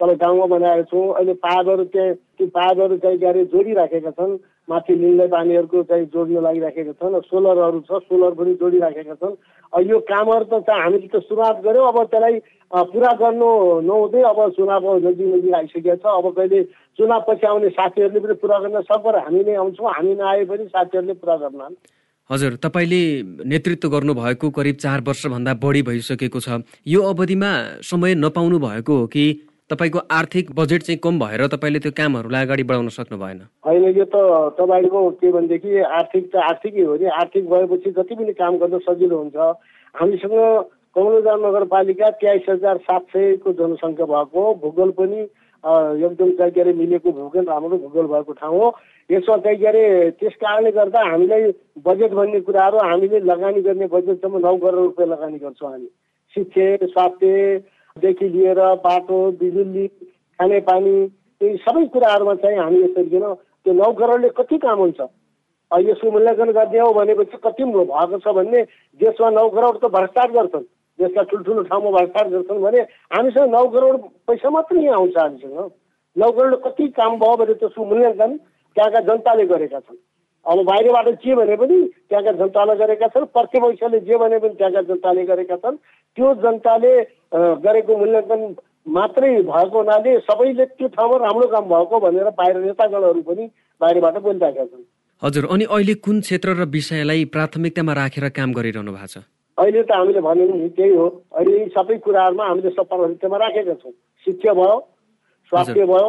तल 0.00 0.10
गाउँमा 0.22 0.46
बनाएका 0.46 0.82
छौँ। 0.90 1.04
अहिले 1.14 1.34
पाइपहरू 1.42 1.84
चाहिँ 1.92 2.14
त्यो 2.38 2.46
पाइपहरू 2.56 2.96
चाहिँ 3.02 3.18
के 3.18 3.26
अरे 3.26 3.44
जोडिराखेका 3.52 4.10
छन्। 4.18 4.32
माथि 4.70 4.94
लिङ्गै 4.94 5.26
पानीहरूको 5.26 5.82
चाहिँ 5.90 6.06
जोड्न 6.14 6.42
लागिराखेका 6.42 6.92
छन्। 6.98 7.20
सोलरहरू 7.28 7.80
छ 7.86 7.90
सोलर 8.08 8.32
पनि 8.38 8.52
जोडिराखेका 8.62 9.14
छन्। 9.20 9.34
यो 9.72 9.98
कामहरू 10.10 10.44
त 10.48 10.70
हामीले 10.70 11.08
त 11.08 11.22
सुरुवात 11.28 11.56
गऱ्यौँ। 11.64 11.88
अब 11.88 11.98
त्यसलाई 12.10 12.34
पुरा 12.72 13.10
गर्नु 13.20 13.48
नहुँदै 13.84 14.22
अब 14.22 14.38
चुनाव 14.56 14.84
नजिक 15.04 15.28
नजिक 15.34 15.54
आइसकेको 15.54 15.96
छ। 15.96 16.04
अब 16.08 16.26
कहिले 16.36 16.62
चुनाव 16.98 17.20
पछि 17.28 17.46
आउने 17.46 17.68
साथीहरूले 17.70 18.20
पनि 18.20 18.34
पुरा 18.42 18.58
गर्न 18.58 18.80
सक्छ 18.80 19.06
हामी 19.18 19.40
नै 19.44 19.54
आउँछौँ। 19.54 19.92
हामी 19.92 20.14
नआए 20.14 20.44
पनि 20.50 20.64
साथीहरूले 20.72 21.14
पुरा 21.20 21.36
गर्न 21.42 21.76
हजुर 22.30 22.54
तपाईँले 22.64 23.02
नेतृत्व 23.44 23.88
गर्नुभएको 23.92 24.50
करिब 24.56 24.76
चार 24.80 25.00
वर्षभन्दा 25.04 25.52
बढी 25.58 25.82
भइसकेको 25.82 26.40
छ। 26.40 26.62
यो 26.86 27.00
अवधिमा 27.02 27.50
समय 27.82 28.14
नपाउनु 28.14 28.58
भएको 28.58 28.98
हो 28.98 29.06
कि 29.06 29.24
तपाईँको 29.70 29.98
आर्थिक 30.10 30.50
बजेट 30.54 30.82
चाहिँ 30.82 30.98
कम 31.04 31.18
भएर 31.18 31.46
तपाईँले 31.48 31.78
त्यो 31.80 31.92
कामहरूलाई 31.96 32.44
अगाडि 32.44 32.62
बढाउन 32.62 32.88
सक्नु 32.92 33.18
भएन 33.18 33.40
होइन 33.66 33.84
यो 33.98 34.04
त 34.04 34.16
तपाईँको 34.58 35.00
के 35.20 35.32
भनेदेखि 35.32 35.80
आर्थिक 35.98 36.24
त 36.32 36.36
आर्थिकै 36.44 36.82
हो 36.82 36.96
नि। 36.96 37.06
आर्थिक 37.20 37.48
भएपछि 37.50 37.90
जति 37.90 38.14
पनि 38.14 38.32
काम 38.36 38.58
गर्न 38.58 38.78
सजिलो 38.84 39.16
हुन्छ। 39.18 39.36
हामीसँग 39.94 40.36
कमलजा 40.92 41.34
नगरपालिका 41.36 42.10
तेइस 42.20 42.44
हजार 42.48 42.76
सात 42.84 43.02
सयको 43.12 43.52
जनसङ्ख्या 43.60 44.06
भएको 44.06 44.42
भूगोल 44.62 44.90
पनि 44.98 45.20
एकदम 45.64 46.30
चाहिँ 46.36 46.52
के 46.52 46.60
अरे 46.60 46.72
मिलेको 46.74 47.12
भूगोल 47.12 47.44
राम्रो 47.46 47.78
भूगोल 47.78 48.06
भएको 48.12 48.32
ठाउँ 48.32 48.58
हो। 48.60 48.68
यसमा 49.10 49.36
चाहिँ 49.36 49.58
के 49.58 49.66
अरे 49.66 49.84
त्यस 50.20 50.34
कारणले 50.36 50.70
गर्दा 50.72 51.00
हामीलाई 51.10 51.42
बजेट 51.86 52.12
भन्ने 52.12 52.40
कुराहरू 52.44 52.78
हामीले 52.88 53.20
लगानी 53.24 53.60
गर्ने 53.62 53.86
बजेटसम्म 53.88 54.38
नौ 54.44 54.56
करोड 54.58 54.84
रुपियाँ 54.84 55.08
लगानी 55.08 55.38
गर्छौँ 55.38 55.70
हामी। 55.70 55.88
शिक्षा 56.34 57.06
स्वास्थ्यदेखि 57.92 58.28
लिएर 58.28 58.58
बाटो 58.84 59.18
बिजुली 59.36 59.86
खानेपानी 60.40 60.96
यी 61.40 61.56
सबै 61.58 61.84
कुराहरूमा 61.92 62.34
चाहिँ 62.40 62.58
हामी 62.58 62.78
यसरी 62.82 63.08
किन 63.10 63.24
त्यो 63.64 63.72
नौ 63.72 63.92
करोडले 63.92 64.28
कति 64.32 64.58
काम 64.58 64.78
हुन्छ। 64.78 65.00
यसको 65.70 66.10
मूल्याङ्कन 66.10 66.50
गर्ने 66.52 66.78
हो 66.78 66.92
भनेपछि 66.92 67.36
कति 67.44 67.64
भएको 67.64 68.18
छ 68.18 68.34
भन्ने 68.36 68.62
देशमा 69.00 69.30
नौ 69.30 69.48
करोड 69.48 69.76
त 69.76 69.84
भ्रष्टाचार 69.92 70.30
गर्छन्। 70.32 70.64
देशका 70.98 71.22
ठुल्ठुलो 71.30 71.62
ठाउँमा 71.68 71.90
भ्रष्टाचार 71.90 72.28
गर्छन् 72.32 72.62
भने 72.62 72.80
हामीसँग 73.12 73.50
नौ 73.52 73.64
करोड 73.68 73.96
पैसा 74.28 74.50
मात्रै 74.50 74.80
यहाँ 74.80 74.96
आउँछ 74.96 75.16
हामीसँग। 75.18 75.70
नौ 76.16 76.30
करोड 76.32 76.54
कति 76.64 76.88
काम 76.96 77.12
भयो 77.20 77.36
भने 77.36 77.54
त्यसको 77.60 77.84
मूल्याङ्कन 77.84 78.36
त्यहाँका 78.76 79.00
जनताले 79.08 79.44
गरेका 79.52 79.80
छन्। 79.80 80.00
अब 80.46 80.58
बाहिरबाट 80.66 81.08
जे 81.22 81.34
भने 81.34 81.56
पनि 81.56 81.76
त्यहाँका 82.10 82.32
जनताले 82.38 82.74
गरेका 82.76 83.06
छन् 83.14 83.24
प्रत्यपक्षले 83.36 84.00
जे 84.06 84.16
भने 84.18 84.38
पनि 84.42 84.54
त्यहाँका 84.58 84.82
जनताले 84.90 85.24
गरेका 85.24 85.56
छन्। 85.56 85.76
त्यो 86.16 86.34
जनताले 86.42 86.92
गरेको 87.66 87.96
मूल्याङ्कन 87.96 88.40
मात्रै 88.96 89.30
भएको 89.42 89.78
हुनाले 89.78 90.18
सबैले 90.26 90.64
त्यो 90.66 90.88
ठाउँमा 90.98 91.16
राम्रो 91.24 91.46
काम 91.54 91.64
भएको 91.70 92.00
भनेर 92.06 92.30
बाहिर 92.40 92.56
नेतागणहरू 92.66 93.22
पनि 93.22 93.44
बाहिरबाट 93.80 94.16
बोलिरहेका 94.26 94.64
छन्। 94.66 94.84
हजुर 95.22 95.44
अनि 95.54 95.64
अहिले 95.70 95.94
कुन 96.02 96.20
क्षेत्र 96.26 96.48
र 96.58 96.66
विषयलाई 96.74 97.24
प्राथमिकतामा 97.34 97.92
राखेर 98.02 98.28
काम 98.34 98.52
गरिरहनु 98.58 98.92
भएको 98.92 99.06
छ? 99.06 99.22
अहिले 99.58 99.82
त 99.82 99.92
हामीले 99.94 100.20
भन्यौँ 100.26 100.58
नि 100.58 100.68
त्यही 100.74 100.94
हो। 100.98 101.06
अहिले 101.38 101.56
यी 101.62 101.66
सबै 101.70 101.96
कुराहरूमा 102.02 102.44
हामीले 102.50 102.70
सब 102.74 102.86
प्राथमिकतामा 102.90 103.36
राखेका 103.46 103.74
छौँ। 103.78 103.92
शिक्षा 104.26 104.52
भयो 104.58 104.76
स्वास्थ्य 105.52 105.84
भयो 105.86 106.08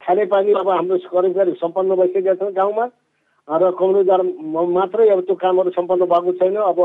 खानेपानी 0.00 0.52
अब 0.64 0.68
हाम्रो 0.70 0.96
करिब 1.36 1.54
सम्पन्न 1.60 1.90
भइसकेका 2.00 2.34
छन् 2.40 2.56
गाउँमा। 2.56 2.84
र 3.48 3.70
कमजोर 3.78 4.22
मात्रै 4.76 5.08
अब 5.08 5.20
त्यो 5.26 5.34
कामहरू 5.38 5.70
सम्पन्न 5.70 6.04
भएको 6.10 6.32
छैन। 6.38 6.56
अब 6.56 6.80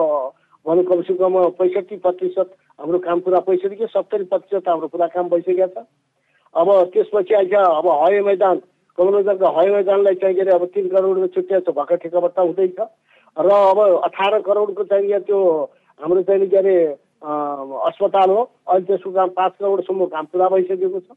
भनौँ 0.65 0.83
कमसेकम 0.85 1.33
पैँसठी 1.57 1.95
प्रतिशत 1.97 2.49
हाम्रो 2.79 2.99
काम 3.01 3.19
पुरा 3.25 3.39
भइसक्यो 3.47 3.87
सत्तरी 3.89 4.23
प्रतिशत 4.29 4.67
हाम्रो 4.69 4.87
पुरा 4.93 5.07
काम 5.09 5.29
भइसकेको 5.29 5.67
छ। 5.67 5.85
अब 6.53 6.67
त्यसपछि 6.93 7.33
आइज 7.33 7.53
अब 7.55 7.87
हवाई 7.87 8.19
मैदान 8.21 8.61
कमलबजारको 8.97 9.45
हवाई 9.47 9.69
मैदानलाई 9.71 10.15
चाहिँ 10.21 10.35
के 10.35 10.41
अरे 10.41 10.51
अब 10.51 10.65
तिन 10.69 10.87
करोडको 10.93 11.27
छुट्टिया 11.33 11.59
छ 11.65 11.73
भर्खर 11.73 11.97
ठेकापट्टा 11.97 12.41
हुँदैछ। 12.41 12.79
र 13.37 13.49
अब 13.49 13.79
अठार 14.05 14.39
करोडको 14.45 14.83
चाहिँ 14.85 15.19
त्यो 15.25 15.39
हाम्रो 15.99 16.21
चाहिँ 16.29 16.47
के 16.47 16.57
अरे 16.57 16.75
अस्पताल 17.89 18.29
हो। 18.29 18.41
अहिले 18.69 18.85
त्यसको 18.85 19.11
काम 19.11 19.29
पाँच 19.33 19.53
करोडसम्म 19.59 20.05
काम 20.13 20.25
पुरा 20.29 20.49
भइसकेको 20.53 20.99
छ। 20.99 21.09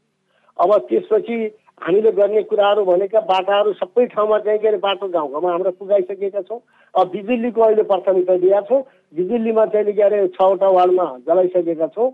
अब 0.57 0.69
त्यसपछि 0.89 1.37
हामीले 1.81 2.11
गर्ने 2.11 2.41
कुराहरू 2.49 2.83
भनेका 2.85 3.19
बाटाहरू 3.27 3.73
सबै 3.73 4.05
ठाउँमा 4.15 4.37
चाहिँ 4.39 4.59
के 4.59 4.67
अरे 4.67 4.77
बाटो 4.79 5.07
गाउँ 5.11 5.29
गाउँमा 5.31 5.51
हाम्रो 5.51 5.71
पुगाइसकेका 5.75 6.41
छौँ। 6.41 6.59
अब 6.95 7.07
बिजुलीको 7.11 7.61
अहिले 7.61 7.83
प्राथमिकता 7.83 8.37
दिएका 8.37 8.61
छौँ। 8.69 8.81
बिजुलीमा 9.13 9.65
चाहिँ 9.75 9.93
के 9.93 10.01
अरे 10.01 10.27
छवटा 10.39 10.69
वार्डमा 10.71 11.05
जलाइसकेका 11.27 11.87
छौँ। 11.91 12.09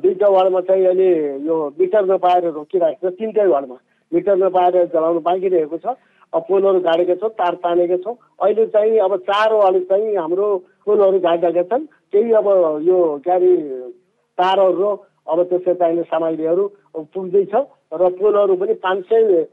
दुईवटा 0.00 0.28
वार्डमा 0.28 0.60
चाहिँ 0.64 0.84
अहिले 0.86 1.10
यो 1.44 1.56
मिटर 1.78 2.04
नपाएर 2.08 2.44
रोकिराखेको 2.56 3.10
छ। 3.10 3.14
तिनटै 3.20 3.46
वार्डमा 3.46 3.76
मिटर 4.12 4.36
नपाएर 4.36 4.84
जलाउनु 4.94 5.20
बाँकी 5.20 5.48
रहेको 5.48 5.76
छ। 5.76 5.86
अब 6.32 6.42
पोलहरू 6.48 6.80
गाडेका 6.80 7.14
छौँ 7.20 7.30
तार 7.36 7.54
तानेका 7.62 7.96
छौँ। 8.00 8.16
अहिले 8.42 8.66
चाहिँ 8.72 8.98
अब 8.98 9.16
चार 9.28 9.52
वार्ड 9.52 9.76
चाहिँ 9.92 10.16
हाम्रो 10.16 10.46
पोलहरू 10.86 11.18
गाडिरहेका 11.20 11.62
छन् 11.68 11.86
केही 12.12 12.32
अब 12.32 12.48
यो 12.88 12.98
के 13.24 13.30
अरे 13.30 13.52
तारहरू 14.38 14.88
अब 15.26 15.38
त्यसै 15.50 15.74
चाहिने 15.74 16.02
सामग्रीहरू 16.10 16.64
पुग्दैछ 17.14 17.54
र 18.00 18.02
पोलहरू 18.18 18.54
पनि 18.56 18.74
पाँच 18.86 19.04
सय 19.10 19.46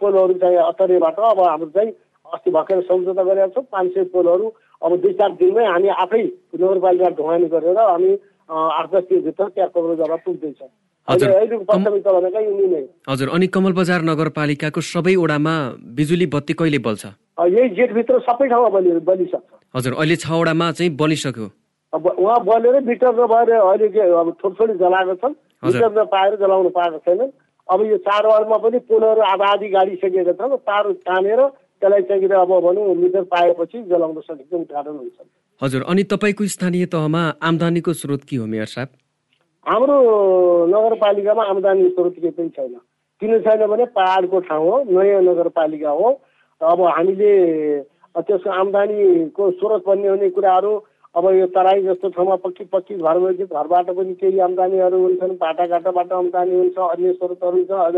पोलहरू 0.00 0.34
चाहिँ 0.42 0.56
अत्तरेबाट 0.64 1.18
अब 1.30 1.40
हाम्रो 1.42 1.70
चाहिँ 1.76 1.92
अस्ति 2.26 2.50
भर्खर 2.50 2.80
सम्झौता 2.88 3.22
गरेका 3.22 3.48
छौँ 3.54 3.64
पाँच 3.72 3.88
सय 3.94 4.04
पोलहरू 4.14 4.46
अब 4.82 4.92
दुई 5.02 5.12
चार 5.20 5.30
दिनमै 5.38 5.64
हामी 5.66 5.88
आफै 6.02 6.22
नगरपालिका 6.56 7.08
ढुवानी 7.18 7.46
गरेर 7.54 7.78
हामी 7.78 8.10
आठ 8.48 8.86
दस 8.90 9.04
दिनभित्र 9.08 9.44
त्यहाँ 9.54 9.70
कभरेजमा 9.74 10.16
पुग्दैछ। 10.26 10.60
हजुर। 13.08 13.28
अनि 13.28 13.46
कमल 13.48 13.72
बजार 13.72 14.00
नगरपालिकाको 14.02 14.80
सबै 14.80 15.14
वडामा 15.16 15.54
बिजुली 15.98 16.26
बत्ती 16.34 16.52
कहिले 16.60 16.78
बल्छ? 16.86 17.04
यही 17.48 17.68
जेठभित्र 17.76 18.18
सबै 18.28 18.46
ठाउँमा 18.48 18.68
बलि 18.76 18.90
बलिसक्छ। 19.08 19.50
हजुर 19.74 19.92
अहिले 19.94 20.16
छवटामा 20.24 20.66
चाहिँ 20.72 20.90
बलिसक्यो। 20.96 21.46
अब 21.92 22.06
उहाँ 22.06 22.38
बलेर 22.44 22.80
मिटर 22.84 23.12
नभएर 23.16 23.50
अहिले 23.52 23.88
के 23.88 24.00
अब 24.12 24.28
थोरै 24.44 24.74
जलाएको 24.76 25.14
छन्। 25.14 25.34
मिटर 25.64 25.90
नपाएर 25.98 26.34
जलाउनु 26.36 26.70
पाएको 26.70 26.98
छैन 27.06 27.20
अब 27.68 27.80
यो 27.86 27.96
चाडबाडमा 28.04 28.56
पनि 28.64 28.78
पोलहरू 28.88 29.20
अब 29.24 29.42
आधी 29.42 29.68
गाडिसकेका 29.68 30.32
छन्। 30.32 30.56
तार 30.68 30.92
तानेर 31.08 31.40
त्यसलाई 31.80 32.02
चाहिँ 32.02 32.28
अब 32.28 32.52
भनौँ 32.60 32.94
मिटर 32.94 33.22
पाएपछि 33.32 33.82
जलाउन 33.88 34.20
सकिन्छ 34.20 34.52
उद्घाटन 34.52 34.96
हुन्छ। 34.98 35.18
हजुर 35.60 35.82
अनि 35.88 36.02
तपाईँको 36.12 36.46
स्थानीय 36.46 36.86
तहमा 36.86 37.22
आम्दानीको 37.42 37.92
स्रोत 37.92 38.22
के 38.28 38.36
हो 38.36 38.46
मेयर 38.46 38.66
साहब? 38.66 38.88
हाम्रो 39.66 39.96
नगरपालिकामा 40.66 41.42
आम्दानी 41.44 41.88
स्रोत 41.88 42.14
केही 42.14 42.30
पनि 42.30 42.48
छैन। 42.56 42.74
किन 43.22 43.38
छैन 43.42 43.66
भने 43.66 43.84
पाहाडको 43.96 44.40
ठाउँ 44.46 44.70
हो 44.70 44.76
नयाँ 44.90 45.22
नगरपालिका 45.22 45.90
हो। 45.90 46.08
अब 46.60 46.80
हामीले 46.86 47.32
त्यसको 48.16 48.50
आम्दानीको 48.50 49.50
स्रोत 49.50 49.82
बन्ने 49.86 50.08
हुने 50.08 50.28
कुराहरू 50.30 50.72
अब 51.14 51.24
यो 51.34 51.46
तराई 51.56 51.82
जस्तो 51.82 52.08
ठाउँमा 52.14 52.36
पक्की 52.44 52.64
पक्की 52.72 52.94
घर 52.94 53.18
भएको 53.18 53.46
घरबाट 53.48 53.90
पनि 53.96 54.14
केही 54.14 54.38
आम्दानीहरू 54.38 54.98
हुन्छन् 55.02 55.36
बाटाघाटाबाट 55.40 56.12
आम्दानी 56.12 56.54
हुन्छ 56.54 56.78
अन्य 56.78 57.12
स्रोतहरू 57.12 57.56
हुन्छ 57.56 57.70
अझ 57.70 57.96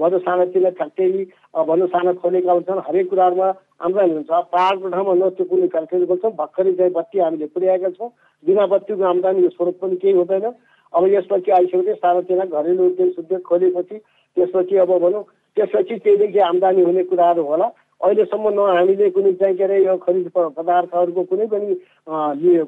भनौँ 0.00 0.18
सानातिना 0.20 0.70
फ्याक्ट्री 0.78 1.24
भनौँ 1.68 1.86
साना 1.88 2.12
खोलेका 2.20 2.52
हुन्छन्। 2.52 2.80
हरेक 2.88 3.08
कुराहरूमा 3.10 3.48
आम्दानी 3.80 4.12
हुन्छ। 4.12 4.30
पाहाडको 4.52 4.88
ठाउँमा 4.90 5.14
न 5.14 5.28
त्यो 5.38 5.44
कुनै 5.46 5.68
फ्याक्ट्री 5.72 6.06
गर्छौँ 6.10 6.32
भर्खरै 6.36 6.72
चाहिँ 6.74 6.92
बत्ती 6.92 7.18
हामीले 7.18 7.46
पुर्याएका 7.54 7.90
छौँ। 7.96 8.10
बिना 8.44 8.66
बत्तीको 8.66 9.04
आम्दानीको 9.04 9.48
स्रोत 9.56 9.78
पनि 9.80 9.96
केही 10.02 10.14
हुँदैन। 10.18 10.46
अब 10.92 11.02
यसपछि 11.06 11.50
आइसकेपछि 11.50 11.94
सानातिना 12.02 12.44
घरेलु 12.50 12.82
उद्योग 12.86 13.10
सुद्योग 13.14 13.42
खोलेपछि 13.46 13.96
त्यसपछि 14.36 14.76
अब 14.84 14.90
भनौँ 14.98 15.22
त्यसपछि 15.56 15.96
त्यहीदेखि 15.96 16.38
आम्दानी 16.50 16.82
हुने 16.82 17.02
कुराहरू 17.08 17.42
होला। 17.42 17.66
अहिलेसम्म 18.00 18.48
न 18.48 18.60
हामीले 18.76 19.10
कुनै 19.10 19.32
चाहिँ 19.40 19.56
के 19.56 19.64
अरे 19.64 19.84
यो 19.84 19.96
खरिद 20.04 20.30
पदार्थहरूको 20.34 21.22
कुनै 21.30 21.46
पनि 21.46 21.74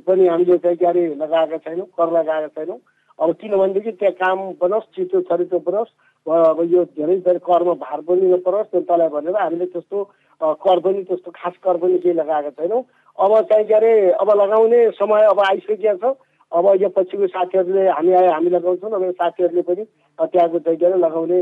पनि 0.06 0.26
हामीले 0.28 0.58
चाहिँ 0.58 0.76
के 0.76 0.86
अरे 0.86 1.02
लगाएका 1.16 1.56
छैनौँ 1.64 1.86
कर 1.98 2.12
लगाएका 2.12 2.48
छैनौँ। 2.56 2.78
अब 3.18 3.32
किनभनेदेखि 3.40 3.92
त्यहाँ 3.92 4.14
काम 4.20 4.38
बनोस् 4.60 4.92
छिटो 4.96 5.20
छरिटो 5.28 5.58
परोस् 5.64 5.92
अब 6.26 6.58
यो 6.72 6.84
धेरै 6.96 7.16
धेरै 7.24 7.38
करमा 7.48 7.74
भार 7.80 8.00
पनि 8.08 8.32
नपरोस् 8.32 8.72
जनतालाई 8.72 9.08
भनेर 9.08 9.36
हामीले 9.36 9.66
त्यस्तो 9.72 9.98
कर 10.40 10.78
पनि 10.84 11.02
त्यस्तो 11.08 11.30
खास 11.30 11.54
कर 11.64 11.76
पनि 11.80 11.98
केही 12.04 12.14
लगाएका 12.14 12.50
छैनौँ। 12.50 12.82
अब 13.18 13.32
चाहिँ 13.48 13.64
के 13.66 13.74
अरे 13.74 13.92
अब 14.20 14.28
लगाउने 14.40 14.80
समय 15.00 15.22
अब 15.32 15.40
आइसकेको 15.40 15.96
छ। 15.96 16.16
अब 16.52 16.66
यो 16.82 16.88
पछिको 16.92 17.26
साथीहरूले 17.32 17.88
हामी 17.88 18.12
हामी 18.12 18.50
लगाउँछौँ। 18.50 18.90
अब 18.90 19.10
साथीहरूले 19.16 19.62
पनि 19.64 19.84
त्यहाँको 20.18 20.58
चाहिँ 20.58 20.78
के 20.78 20.86
अरे 20.86 20.98
लगाउने 21.00 21.40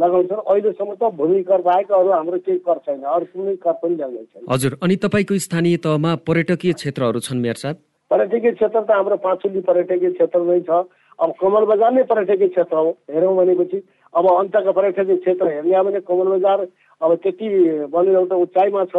लगाउँछन् 0.00 0.46
अहिलेसम्म 0.46 0.94
त 0.94 1.10
भूमि 1.16 1.42
कर 1.42 1.60
बाहेक 1.62 1.92
अरू 1.92 2.10
हाम्रो 2.12 2.38
केही 2.46 2.58
कर 2.66 2.78
छैन। 2.86 3.02
अरू 3.02 3.26
कुनै 3.32 3.54
कर 3.60 3.72
पनि 3.82 3.94
ल्याउने 3.96 4.24
छैन। 4.24 4.44
हजुर 4.48 4.76
अनि 4.82 4.96
तपाईँको 5.04 5.38
स्थानीय 5.38 5.76
तहमा 5.84 6.14
पर्यटकीय 6.26 6.72
क्षेत्रहरू 6.72 7.20
छन् 7.20 7.40
मेयर 7.42 7.56
साहब? 7.62 7.76
पर्यटकीय 8.10 8.52
क्षेत्र 8.52 8.80
त 8.80 8.90
हाम्रो 8.90 9.16
पाँचुली 9.24 9.60
पर्यटकीय 9.68 10.10
क्षेत्र 10.16 10.40
नै 10.40 10.60
छ। 10.60 10.70
अब 11.18 11.30
कमल 11.40 11.64
बजार 11.72 11.92
नै 11.92 12.02
पर्यटकीय 12.08 12.48
क्षेत्र 12.48 12.76
हो 12.76 12.90
हेरौँ 13.10 13.36
भनेपछि। 13.36 13.78
अब 14.14 14.24
अन्तको 14.28 14.72
पर्यटकीय 14.72 15.16
क्षेत्र 15.16 15.46
हेर्ने 15.48 15.76
हो 15.76 15.84
भने 15.84 16.00
कमल 16.08 16.28
बजार 16.36 16.66
अब 17.00 17.14
त्यति 17.22 17.48
भनौँ 17.92 18.14
एउटा 18.14 18.36
उचाइमा 18.36 18.84
छ। 18.92 18.96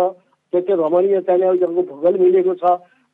त्यति 0.54 0.74
रमणीय 0.74 1.22
चाहिने 1.28 1.66
भूगोल 1.66 2.18
मिलेको 2.20 2.54
छ। 2.62 2.64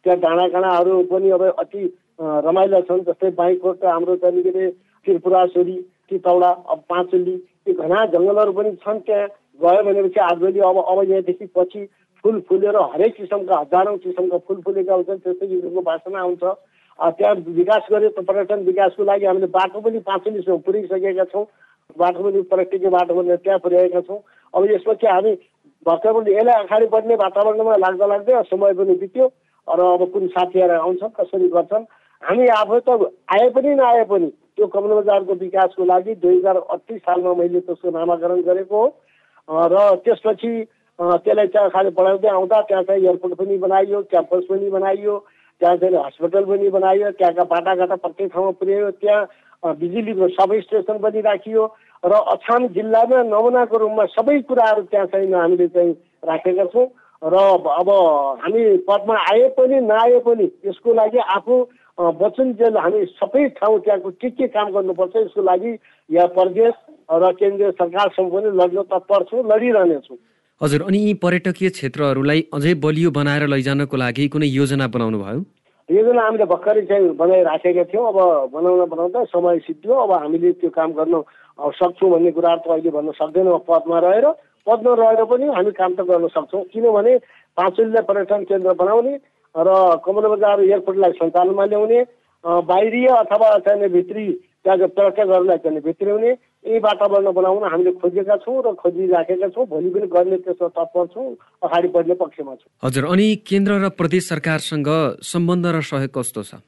त्यहाँ 0.05 0.19
डाँडा 0.19 0.48
काँडाहरू 0.53 1.03
पनि 1.12 1.29
अब 1.36 1.43
अति 1.59 1.81
रमाइला 2.19 2.79
छन्। 2.88 3.03
जस्तै 3.07 3.29
बाइककोट 3.36 3.83
हाम्रो 3.86 4.15
अरे 4.24 4.69
त्रिपुरासुरी 5.05 5.75
चितौडा 6.09 6.50
अब 6.71 6.79
पाँचुली 6.89 7.36
ती 7.69 7.73
घना 7.75 8.05
जङ्गलहरू 8.13 8.51
पनि 8.51 8.71
छन् 8.81 8.99
त्यहाँ। 9.05 9.27
गयो 9.59 9.81
भनेपछि 9.83 10.19
आजभोलि 10.21 10.59
अब 10.65 10.77
अब 10.81 10.99
यहाँदेखि 11.09 11.45
पछि 11.55 11.85
फुल 12.23 12.39
फुलेर 12.49 12.75
हरेक 12.93 13.15
किसिमका 13.15 13.57
हजारौँ 13.57 13.97
किसिमका 13.97 14.38
फुल 14.47 14.61
फुलेका 14.65 14.93
हुन्छन् 14.93 15.19
त्यस्तै 15.19 15.47
किसिमको 15.47 15.81
बासना 15.81 16.19
आउँछ 16.19 16.43
त्यहाँ 16.99 17.35
विकास 17.55 17.83
गऱ्यो 17.91 18.09
त 18.09 18.25
पर्यटन 18.27 18.63
विकासको 18.65 19.03
लागि 19.03 19.25
हामीले 19.25 19.47
बाटो 19.51 19.79
पनि 19.79 19.99
पाँचुलीसम्म 20.01 20.57
पुऱ्याइसकेका 20.65 21.23
छौँ। 21.31 21.45
बाटो 21.95 22.23
पनि 22.23 22.41
पर्यटकीय 22.51 22.89
बाटो 22.89 23.13
भनेर 23.13 23.38
त्यहाँ 23.43 23.59
पुर्याएका 23.59 24.01
छौँ। 24.01 24.19
अब 24.53 24.65
यसपछि 24.71 25.07
हामी 25.07 25.33
भर्खर 25.85 26.11
पनि 26.13 26.35
यसलाई 26.35 26.63
अगाडि 26.63 26.85
बढ्ने 26.88 27.15
वातावरणमा 27.23 27.75
लाग्दा 27.77 28.05
लाग्दै 28.05 28.43
समय 28.51 28.73
पनि 28.73 28.93
बित्यो। 28.99 29.25
र 29.67 29.79
अब 29.93 30.01
कुन 30.11 30.27
साथीहरू 30.27 30.75
आउँछन् 30.75 31.15
कसरी 31.19 31.47
गर्छन् 31.55 31.89
हामी 32.23 32.47
आफै 32.57 32.79
त 32.83 32.89
आए 33.31 33.49
पनि 33.55 33.75
नआए 33.75 34.03
पनि 34.11 34.29
त्यो 34.59 34.67
कमल 34.67 34.91
बजारको 34.99 35.33
विकासको 35.39 35.85
लागि 35.85 36.13
दुई 36.19 36.37
हजार 36.37 36.57
अठतिस 36.59 37.01
सालमा 37.01 37.33
मैले 37.33 37.59
त्यसको 37.63 37.89
नामाकरण 37.95 38.41
गरेको 38.43 38.75
हो। 38.75 38.87
र 39.71 39.75
त्यसपछि 40.03 40.51
त्यसलाई 40.99 41.47
चाहिँ 41.47 41.69
खालि 41.71 41.89
बढाउँदै 41.95 42.27
आउँदा 42.27 42.61
त्यहाँ 42.67 42.83
चाहिँ 42.83 43.03
एयरपोर्ट 43.03 43.33
पनि 43.39 43.57
बनाइयो 43.57 44.01
क्याम्पस 44.11 44.43
पनि 44.49 44.69
बनाइयो 44.69 45.15
त्यहाँ 45.61 45.75
चाहिँ 45.77 45.95
हस्पिटल 45.95 46.43
पनि 46.45 46.69
बनाइयो 46.69 47.11
त्यहाँका 47.15 47.43
बाटाघाटा 47.47 47.95
प्रत्येक 48.03 48.31
ठाउँमा 48.33 48.51
पुर्यायो 48.59 48.91
त्यहाँ 48.99 49.73
बिजुलीको 49.79 50.27
सब 50.35 50.51
स्टेसन 50.67 50.97
पनि 50.99 51.21
राखियो। 51.21 51.63
र 52.03 52.13
अछाम 52.35 52.67
जिल्लामा 52.75 53.23
नमुनाको 53.31 53.77
रूपमा 53.77 54.05
सबै 54.11 54.39
कुराहरू 54.43 54.81
त्यहाँ 54.91 55.07
चाहिँ 55.07 55.31
हामीले 55.31 55.67
चाहिँ 55.71 55.93
राखेका 56.27 56.65
छौँ। 56.75 56.87
र 57.23 57.35
अब 57.79 57.89
हामी 58.43 58.63
पदमा 58.83 59.15
आए 59.31 59.47
पनि 59.55 59.79
नआए 59.87 60.19
पनि 60.27 60.51
यसको 60.67 60.93
लागि 60.93 61.19
आफू 61.35 61.55
वचनजेल 61.99 62.77
हामी 62.77 63.05
सबै 63.19 63.47
ठाउँ 63.59 63.79
त्यहाँको 63.83 64.09
के 64.21 64.29
के 64.29 64.47
काम 64.47 64.71
गर्नुपर्छ 64.71 65.15
यसको 65.15 65.41
लागि 65.43 65.71
यहाँ 66.09 66.27
प्रदेश 66.39 66.73
र 67.11 67.31
केन्द्रीय 67.39 67.71
सरकारसँग 67.75 68.31
पनि 68.31 68.49
लड्न 68.55 68.81
तत्पर 68.87 69.23
छु 69.29 69.43
लडिरहनेछु 69.51 70.15
हजुर 70.61 70.81
अनि 70.87 70.99
यी 70.99 71.13
पर्यटकीय 71.23 71.69
क्षेत्रहरूलाई 71.75 72.39
अझै 72.53 72.73
बलियो 72.83 73.11
बनाएर 73.11 73.47
लैजानको 73.47 73.97
लागि 73.97 74.27
कुनै 74.27 74.47
योजना 74.47 74.87
बनाउनु 74.95 75.19
भयो? 75.19 75.41
योजना 75.89 76.21
हामीले 76.23 76.45
भर्खरै 76.45 76.81
चाहिँ 76.85 77.09
बनाइराखेका 77.19 77.83
थियौँ। 77.91 78.07
अब 78.07 78.17
बनाउन 78.53 78.89
बनाउँदा 78.89 79.23
समय 79.33 79.59
सिद्धियो। 79.67 79.95
अब 80.03 80.11
हामीले 80.11 80.51
त्यो 80.59 80.69
काम 80.69 80.91
गर्न 80.99 81.21
सक्छौँ 81.79 82.09
भन्ने 82.11 82.31
कुराहरू 82.31 82.61
त 82.63 82.67
अहिले 82.75 82.91
भन्न 82.91 83.11
सक्दैनौँ। 83.19 83.59
पदमा 83.67 83.99
रहेर 83.99 84.25
पदमा 84.67 84.93
रहेर 84.99 85.23
पनि 85.31 85.45
हामी 85.55 85.71
काम 85.79 85.91
त 85.95 86.01
गर्न 86.11 86.27
सक्छौँ। 86.35 86.63
किनभने 86.71 87.17
पाँचुलीलाई 87.57 88.03
पर्यटन 88.07 88.43
केन्द्र 88.51 88.73
बनाउने 88.83 89.13
र 89.55 89.69
कमल 90.05 90.25
बजार 90.35 90.59
एयरपोर्टलाई 90.63 91.11
सञ्चालनमा 91.21 91.65
ल्याउने 91.65 91.99
बाहिरी 92.43 93.05
अथवा 93.21 93.57
चाहिँ 93.65 93.89
भित्री 93.89 94.27
त्यहाँको 94.63 94.87
पर्यटकहरूलाई 94.87 95.57
चाहिँ 95.63 95.81
भित्र्याउने 95.81 96.29
यही 96.29 96.79
वातावरण 96.83 97.31
बनाउन 97.31 97.63
हामीले 97.71 97.91
खोजेका 98.03 98.35
छौँ 98.43 98.61
र 98.65 98.73
खोजिराखेका 98.75 99.47
छौँ। 99.55 99.65
भोलि 99.65 99.89
पनि 99.89 100.07
गर्ने 100.11 100.37
त्यसमा 100.43 100.67
तत्पर 100.75 101.05
छौँ 101.15 101.27
अगाडि 101.63 101.87
बढ्ने 101.95 102.15
पक्षमा 102.19 102.53
छौँ। 102.59 102.69
हजुर 102.83 103.05
अनि 103.07 103.27
केन्द्र 103.47 103.71
र 103.79 103.89
प्रदेश 103.95 104.27
सरकारसँग 104.29 104.89
सम्बन्ध 105.23 105.65
र 105.65 105.81
सहयोग 105.81 106.11
कस्तो 106.11 106.43
छ? 106.43 106.59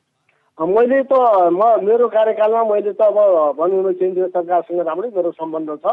मैले 0.57 1.03
त 1.11 1.13
म 1.51 1.61
मेरो 1.83 2.07
कार्यकालमा 2.07 2.63
मैले 2.71 2.93
त 2.95 3.01
अब 3.01 3.17
भनौँ 3.59 3.83
न 3.83 3.93
केन्द्रीय 3.99 4.27
सरकारसँग 4.31 4.79
राम्रै 4.87 5.09
मेरो 5.11 5.31
सम्बन्ध 5.35 5.69
छ। 5.83 5.85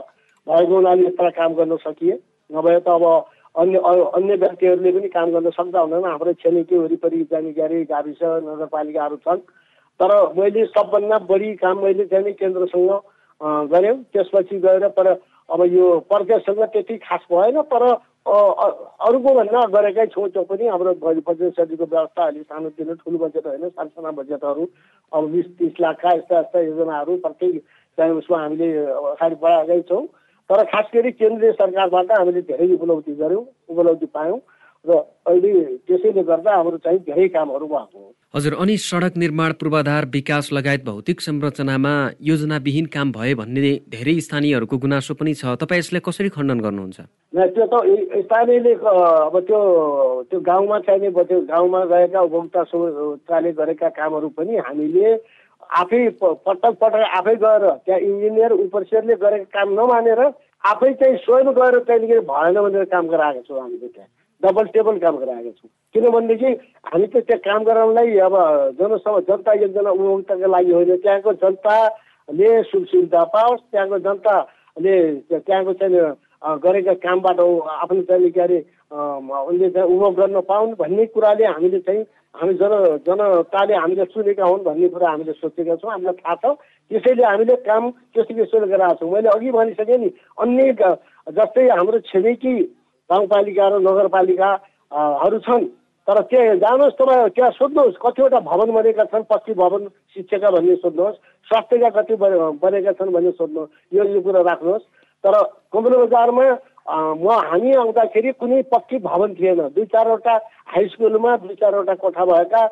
भएको 0.47 0.75
हुनाले 0.75 1.07
यस्ता 1.07 1.31
काम 1.35 1.55
गर्न 1.59 1.77
सकिए। 1.83 2.15
नभए 2.51 2.79
त 2.87 2.89
अब 2.89 3.05
अन्य 3.59 3.79
अन्य 4.15 4.35
व्यक्तिहरूले 4.37 4.91
पनि 4.93 5.09
काम 5.09 5.31
गर्न 5.31 5.51
सक्दा 5.51 5.81
हुँदैन। 5.81 6.05
हाम्रो 6.07 6.33
छिमेकी 6.43 6.77
वरिपरि 6.79 7.23
जाने 7.31 7.53
ग्यारे 7.53 7.85
गाविस 7.85 8.23
नगरपालिकाहरू 8.23 9.17
छन्। 9.25 9.41
तर 10.01 10.11
मैले 10.35 10.65
सबभन्दा 10.67 11.19
बढी 11.27 11.55
काम 11.59 11.83
मैले 11.85 12.05
चाहिँ 12.07 12.33
केन्द्रसँग 12.35 12.91
गऱ्यौँ 13.73 13.97
त्यसपछि 14.13 14.59
गएर 14.59 14.89
तर 14.95 15.09
अब 15.49 15.61
यो 15.69 15.87
प्रदेशसँग 16.11 16.63
त्यति 16.73 16.97
खास 16.99 17.27
भएन 17.33 17.61
तर 17.73 17.85
अरूको 18.29 19.35
भन्दा 19.35 19.61
गरेकै 19.73 20.07
छौँ 20.13 20.29
त्यो 20.29 20.43
पनि 20.45 20.67
हाम्रो 20.69 20.93
बजेट 21.03 21.71
व्यवस्था 21.73 22.27
अलिक 22.27 22.43
सानोतिनो 22.45 22.95
ठुलो 22.95 23.19
बजेट 23.19 23.47
होइन 23.47 23.69
सानसाना 23.69 24.11
बजेटहरू 24.13 24.67
अब 25.13 25.29
बिस 25.33 25.47
तिस 25.59 25.81
लाखका 25.81 26.11
यस्ता 26.13 26.39
यस्ता 26.39 26.61
योजनाहरू 26.61 27.17
प्रत्येक 27.25 27.63
चाहिँ 27.99 28.13
उसमा 28.13 28.39
हामीले 28.39 28.69
अगाडि 28.77 29.37
बढाएकै 29.43 29.81
छौँ। 29.89 30.05
तर 30.51 30.65
खास 30.65 30.87
गरी 30.95 31.11
केन्द्रीय 31.13 31.53
सरकारबाट 31.53 32.13
हामीले 32.19 32.41
धेरै 32.51 32.73
उपलब्धि 32.75 33.15
गऱ्यौँ 33.15 33.45
उपलब्धि 33.69 34.07
पायौँ 34.15 34.41
र 34.85 34.95
अहिले 35.29 35.53
त्यसैले 35.87 36.23
गर्दा 36.23 36.55
हाम्रो 36.55 36.77
चाहिँ 36.85 36.99
धेरै 37.05 37.29
कामहरू 37.29 37.67
भएको 37.67 37.99
हो। 37.99 38.15
हजुर 38.35 38.55
अनि 38.63 38.77
सडक 38.79 39.17
निर्माण 39.17 39.53
पूर्वाधार 39.61 40.05
विकास 40.15 40.49
लगायत 40.53 40.85
भौतिक 40.85 41.21
संरचनामा 41.21 41.95
योजनाविहीन 42.31 42.87
काम 42.95 43.13
भए 43.13 43.35
भन्ने 43.35 43.73
धेरै 43.91 44.15
स्थानीयहरूको 44.27 44.77
गुनासो 44.79 45.15
पनि 45.21 45.35
छ। 45.35 45.57
तपाईँ 45.61 45.79
यसलाई 45.79 46.03
कसरी 46.09 46.29
खण्डन 46.37 46.61
गर्नुहुन्छ? 46.61 46.99
त्यो 47.35 47.65
त 47.73 47.75
स्थानीयले 48.25 48.73
अब 49.29 49.35
त्यो 49.49 49.61
त्यो 50.31 50.41
गाउँमा 50.41 50.79
चाहिने 50.87 51.11
त्यो 51.11 51.41
गाउँमा 51.53 51.81
गएका 51.93 52.21
उपभोक्ताले 52.21 53.53
गरेका 53.61 53.89
कामहरू 53.99 54.29
पनि 54.39 54.57
हामीले 54.57 55.17
आफै 55.71 56.09
पटक 56.21 56.65
पटक 56.81 57.03
आफै 57.19 57.35
गएर 57.37 57.65
त्यहाँ 57.87 58.01
इन्जिनियर 58.01 58.53
उपरिसरले 58.53 59.15
गरेको 59.17 59.51
काम 59.53 59.69
नमानेर 59.81 60.21
आफै 60.65 60.93
चाहिँ 61.01 61.17
स्वयं 61.25 61.53
गएर 61.55 61.79
त्यहाँदेखि 61.79 62.21
भएन 62.31 62.61
भनेर 62.61 62.85
काम 62.93 63.07
गराएको 63.09 63.43
छौँ 63.49 63.61
हामीले 63.61 63.89
त्यहाँ। 63.89 64.09
डबल 64.43 64.67
टेबल 64.75 64.99
काम 64.99 65.17
गराएको 65.19 65.51
छौँ। 65.51 65.71
किनभनेदेखि 65.95 66.51
हामी 66.87 67.07
त 67.07 67.17
त्यहाँ 67.27 67.43
काम 67.45 67.65
गराउनलाई 67.65 68.17
अब 68.27 68.35
जनसभा 68.79 69.21
जनता 69.29 69.53
एकजना 69.53 69.91
उपभोक्ताको 69.91 70.49
लागि 70.49 70.73
होइन। 70.73 70.97
त्यहाँको 70.97 71.33
जनताले 71.43 72.51
सुख 72.71 72.85
सुविधा 72.87 73.25
पाओस् 73.35 73.63
त्यहाँको 73.71 73.99
जनताले 74.07 74.97
त्यहाँको 75.27 75.73
चाहिँ 75.81 75.97
गरेका 76.65 76.95
कामबाट 77.03 77.41
आफ्नो 77.41 78.03
चाहिँ 78.09 78.31
के 78.31 78.41
अरे 78.41 78.59
उनले 78.91 79.69
उपभोग 79.69 80.15
गर्न 80.17 80.41
पाउन् 80.49 80.73
भन्ने 80.81 81.05
कुराले 81.13 81.45
हामीले 81.45 81.79
चाहिँ 81.85 82.03
हामी 82.35 82.55
जन 82.55 82.73
जनताले 83.05 83.75
हामीले 83.75 84.05
सुनेका 84.05 84.45
हुन् 84.45 84.65
भन्ने 84.65 84.89
कुरा 84.89 85.09
हामीले 85.11 85.33
सोचेका 85.33 85.75
छौँ 85.77 85.91
हामीलाई 85.93 86.17
थाहा 86.17 86.35
छ। 86.35 86.57
त्यसैले 86.91 87.25
हामीले 87.25 87.57
काम 87.69 87.91
त्यस्तो 88.17 88.35
त्यस्तो 88.35 88.67
गराएको 88.67 88.95
छौँ। 88.97 89.13
मैले 89.13 89.29
अघि 89.29 89.51
भनिसकेँ 89.53 89.99
नि 89.99 90.09
अन्य 90.41 90.73
जस्तै 91.27 91.69
हाम्रो 91.69 91.99
छिमेकी 92.09 92.55
गाउँपालिका 93.11 93.65
र 93.69 93.75
नगरपालिकाहरू 93.85 95.39
छन् 95.45 95.67
तर 96.09 96.19
त्यहाँ 96.25 96.57
जानुहोस् 96.57 96.97
तपाईँ 96.97 97.29
त्यहाँ 97.37 97.51
सोध्नुहोस् 97.61 98.01
कतिवटा 98.01 98.41
भवन 98.41 98.69
बनेका 98.73 99.05
छन् 99.13 99.29
पक्की 99.29 99.53
भवन 99.53 99.83
शिक्षाका 100.17 100.49
भन्ने 100.51 100.77
सोध्नुहोस् 100.81 101.21
स्वास्थ्यका 101.49 101.91
कति 101.93 102.15
बनेका 102.65 102.93
छन् 102.97 103.13
भन्ने 103.13 103.33
सोध्नुहोस् 103.37 103.73
यो 103.93 104.05
यो 104.05 104.21
कुरा 104.25 104.41
राख्नुहोस्। 104.49 104.85
तर 105.25 105.35
कमल 105.73 105.93
बजारमा 105.99 106.45
म 106.89 107.29
हामी 107.49 107.73
आउँदाखेरि 107.75 108.33
कुनै 108.41 108.63
पक्की 108.73 108.99
भवन 109.05 109.35
थिएन। 109.35 109.61
दुई 109.77 109.85
चारवटा 109.93 110.35
हाई 110.73 110.87
स्कुलमा 110.89 111.37
दुई 111.37 111.55
चारवटा 111.61 111.95
कोठा 112.01 112.25
भएका 112.25 112.63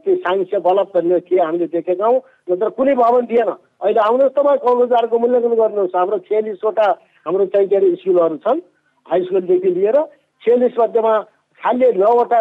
त्यो 0.00 0.14
साइन्स 0.16 0.54
बल्ब 0.64 0.88
भन्ने 0.94 1.20
थिए 1.28 1.40
हामीले 1.40 1.66
देखेका 1.68 2.06
हौँ 2.06 2.20
नत्र 2.50 2.68
कुनै 2.72 2.94
भवन 2.94 3.26
थिएन। 3.26 3.50
अहिले 3.80 4.00
आउनुहोस् 4.00 4.36
तपाईँ 4.36 4.76
बजारको 4.80 5.18
मूल्याङ्कन 5.18 5.54
गर्नुहोस्। 5.60 5.96
हाम्रो 5.96 6.18
छ्यालिसवटा 6.28 6.86
हाम्रो 7.26 7.44
चाहिँ 7.52 7.96
स्कुलहरू 7.96 8.36
छन् 8.44 8.60
हाई 9.06 9.20
स्कुलदेखि 9.24 9.70
लिएर 9.76 9.96
छ्यालिस 10.42 10.74
मध्येमा 10.80 11.14
खालि 11.60 11.92
नौवटा 12.00 12.40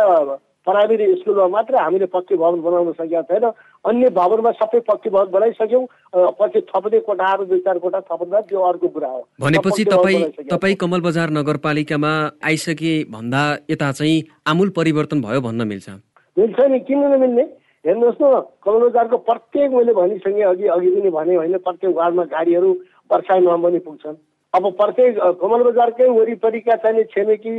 प्राइमेरी 0.68 1.06
स्कुलमा 1.16 1.48
मात्र 1.48 1.76
हामीले 1.76 2.06
पक्की 2.14 2.36
भवन 2.36 2.62
बनाउन 2.62 2.92
सकेका 2.94 3.22
छैन। 3.30 3.46
अन्य 3.86 4.10
भवनमा 4.12 4.52
सबै 4.60 4.80
पक्की 4.88 5.10
भवन 5.10 5.32
बनाइसक्यौँ। 5.32 5.86
पछि 6.40 6.62
थप्ने 6.70 7.00
कोठाहरू 7.00 7.46
दुई 7.46 7.60
चार 7.60 7.78
कोठा 7.80 8.00
थप्दा 8.12 8.42
त्यो 8.42 8.60
अर्को 8.62 8.88
कुरा 8.88 9.08
हो। 9.08 9.22
भनेपछि 9.42 9.86
तपाईँ 9.86 10.22
तपाईँ 10.52 10.76
कमल 10.76 11.02
बजार 11.02 11.30
नगरपालिकामा 11.32 12.12
आइसके 12.44 12.94
भन्दा 13.12 13.42
यता 13.72 13.92
चाहिँ 13.92 14.24
आमूल 14.48 14.70
परिवर्तन 14.76 15.22
भयो 15.22 15.42
भन्न 15.42 15.68
मिल्छ। 15.68 15.90
मिल्छ 16.38 16.60
नि 16.60 16.80
किन 16.88 17.04
नमिल्ने? 17.08 17.44
हेर्नुहोस् 17.86 18.22
न 18.22 18.26
कमल 18.64 18.88
बजारको 18.88 19.18
प्रत्येक 19.24 19.72
मैले 19.72 19.94
भनिसकेँ 19.96 20.44
अघि 20.44 20.68
अघि 20.68 20.90
पनि 20.92 21.10
भने 21.10 21.36
होइन 21.36 21.58
प्रत्येक 21.58 21.96
वार्डमा 21.96 22.24
गाडीहरू 22.36 22.72
वर्षाइमा 23.10 23.56
पनि 23.64 23.80
पुग्छन्। 23.80 24.16
अब 24.54 24.66
प्रत्येक 24.78 25.18
कमल 25.42 25.64
बजारकै 25.64 26.06
वरिपरिका 26.10 26.76
चाहिँ 26.84 27.04
छिमेकी 27.14 27.52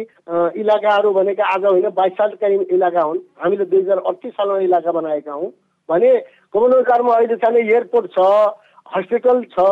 इलाकाहरू 0.60 1.10
भनेका 1.14 1.44
आज 1.54 1.64
होइन 1.64 1.88
बाइस 1.94 2.12
सालका 2.18 2.46
इलाका 2.74 3.02
हुन्। 3.02 3.18
हामीले 3.38 3.64
दुई 3.64 3.80
हजार 3.80 3.98
अडतिस 4.02 4.32
सालमा 4.34 4.58
इलाका 4.66 4.92
बनाएका 4.92 5.32
हौँ। 5.32 5.50
भने 5.88 6.10
कमल 6.54 6.72
बजारमा 6.80 7.14
अहिले 7.14 7.36
चाहिँ 7.38 7.62
एयरपोर्ट 7.62 8.10
छ 8.10 8.26
हस्पिटल 8.86 9.42
छ 9.54 9.68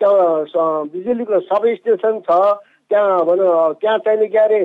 त्यहाँ 0.00 0.84
बिजुलीको 0.92 1.40
सब 1.48 1.66
स्टेसन 1.80 2.20
छ 2.28 2.36
त्यहाँ 2.90 3.24
भनौँ 3.24 3.72
त्यहाँ 3.80 3.98
चाहिँ 4.04 4.28
के 4.28 4.38
अरे 4.38 4.60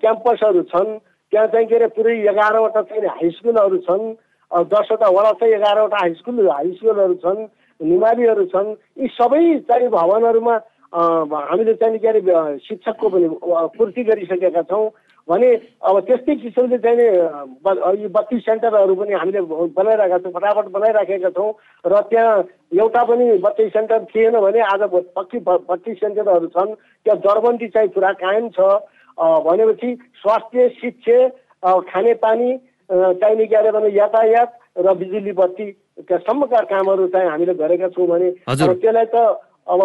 क्याम्पसहरू 0.00 0.62
छन्। 0.72 0.98
त्यहाँ 1.32 1.46
चाहिँ 1.52 1.66
के 1.68 1.74
अरे 1.76 1.86
पुरै 1.92 2.18
एघारवटा 2.32 2.82
चाहिँ 2.82 3.08
हाई 3.12 3.30
स्कुलहरू 3.36 3.78
छन्। 3.84 4.12
दसवटा 4.72 5.08
वडा 5.12 5.32
चाहिँ 5.36 5.54
एघारवटा 5.54 5.96
हाई 6.00 6.12
स्कुल 6.14 6.48
हाई 6.48 6.72
स्कुलहरू 6.80 7.14
छन् 7.20 7.46
निमालीहरू 7.80 8.44
छन्। 8.52 8.76
यी 9.00 9.06
सबै 9.20 9.44
चाहिँ 9.68 9.88
भवनहरूमा 9.88 10.56
हामीले 10.92 11.74
चाहिँ 11.74 11.98
के 11.98 12.08
अरे 12.08 12.20
शिक्षकको 12.60 13.08
पनि 13.08 13.28
पूर्ति 13.76 14.02
गरिसकेका 14.04 14.62
छौँ। 14.68 14.90
भने 15.28 15.48
अब 15.86 15.98
त्यस्तै 16.06 16.34
किसिमले 16.36 16.78
चाहिँ 16.84 16.98
यो 18.02 18.08
बत्ती 18.10 18.38
सेन्टरहरू 18.42 18.94
पनि 18.94 19.12
हामीले 19.14 19.40
बनाइरहेका 19.72 20.18
छौँ 20.18 20.32
फटाफट 20.32 20.66
बनाइराखेका 20.74 21.30
छौँ। 21.30 21.52
र 21.86 22.00
त्यहाँ 22.10 22.42
एउटा 22.74 23.02
पनि 23.04 23.26
बत्ती 23.38 23.68
सेन्टर 23.70 24.04
थिएन 24.10 24.36
भने 24.40 24.60
आज 24.60 24.82
पक्की 25.16 25.38
बत्ती 25.46 25.94
सेन्टरहरू 25.94 26.46
छन्। 26.52 26.74
त्यहाँ 27.06 27.18
दरबन्दी 27.22 27.68
चाहिँ 27.70 27.88
पुरा 27.94 28.12
कायम 28.18 28.48
छ। 28.50 28.60
भनेपछि 29.18 29.88
स्वास्थ्य 30.20 30.68
शिक्षा 30.80 31.18
खानेपानी 31.86 32.50
चाहिने 32.90 33.46
के 33.46 33.56
अरे 33.56 33.70
भने 33.70 33.88
यातायात 33.96 34.50
र 34.82 34.94
बिजुली 34.98 35.32
बत्ती 35.38 35.66
सम्मका 36.10 36.60
कामहरू 36.66 37.06
चाहिँ 37.14 37.30
हामीले 37.30 37.54
गरेका 37.54 37.88
छौँ 37.94 38.06
भने 38.08 38.30
त्यसलाई 38.50 39.06
त 39.14 39.16
अब 39.66 39.80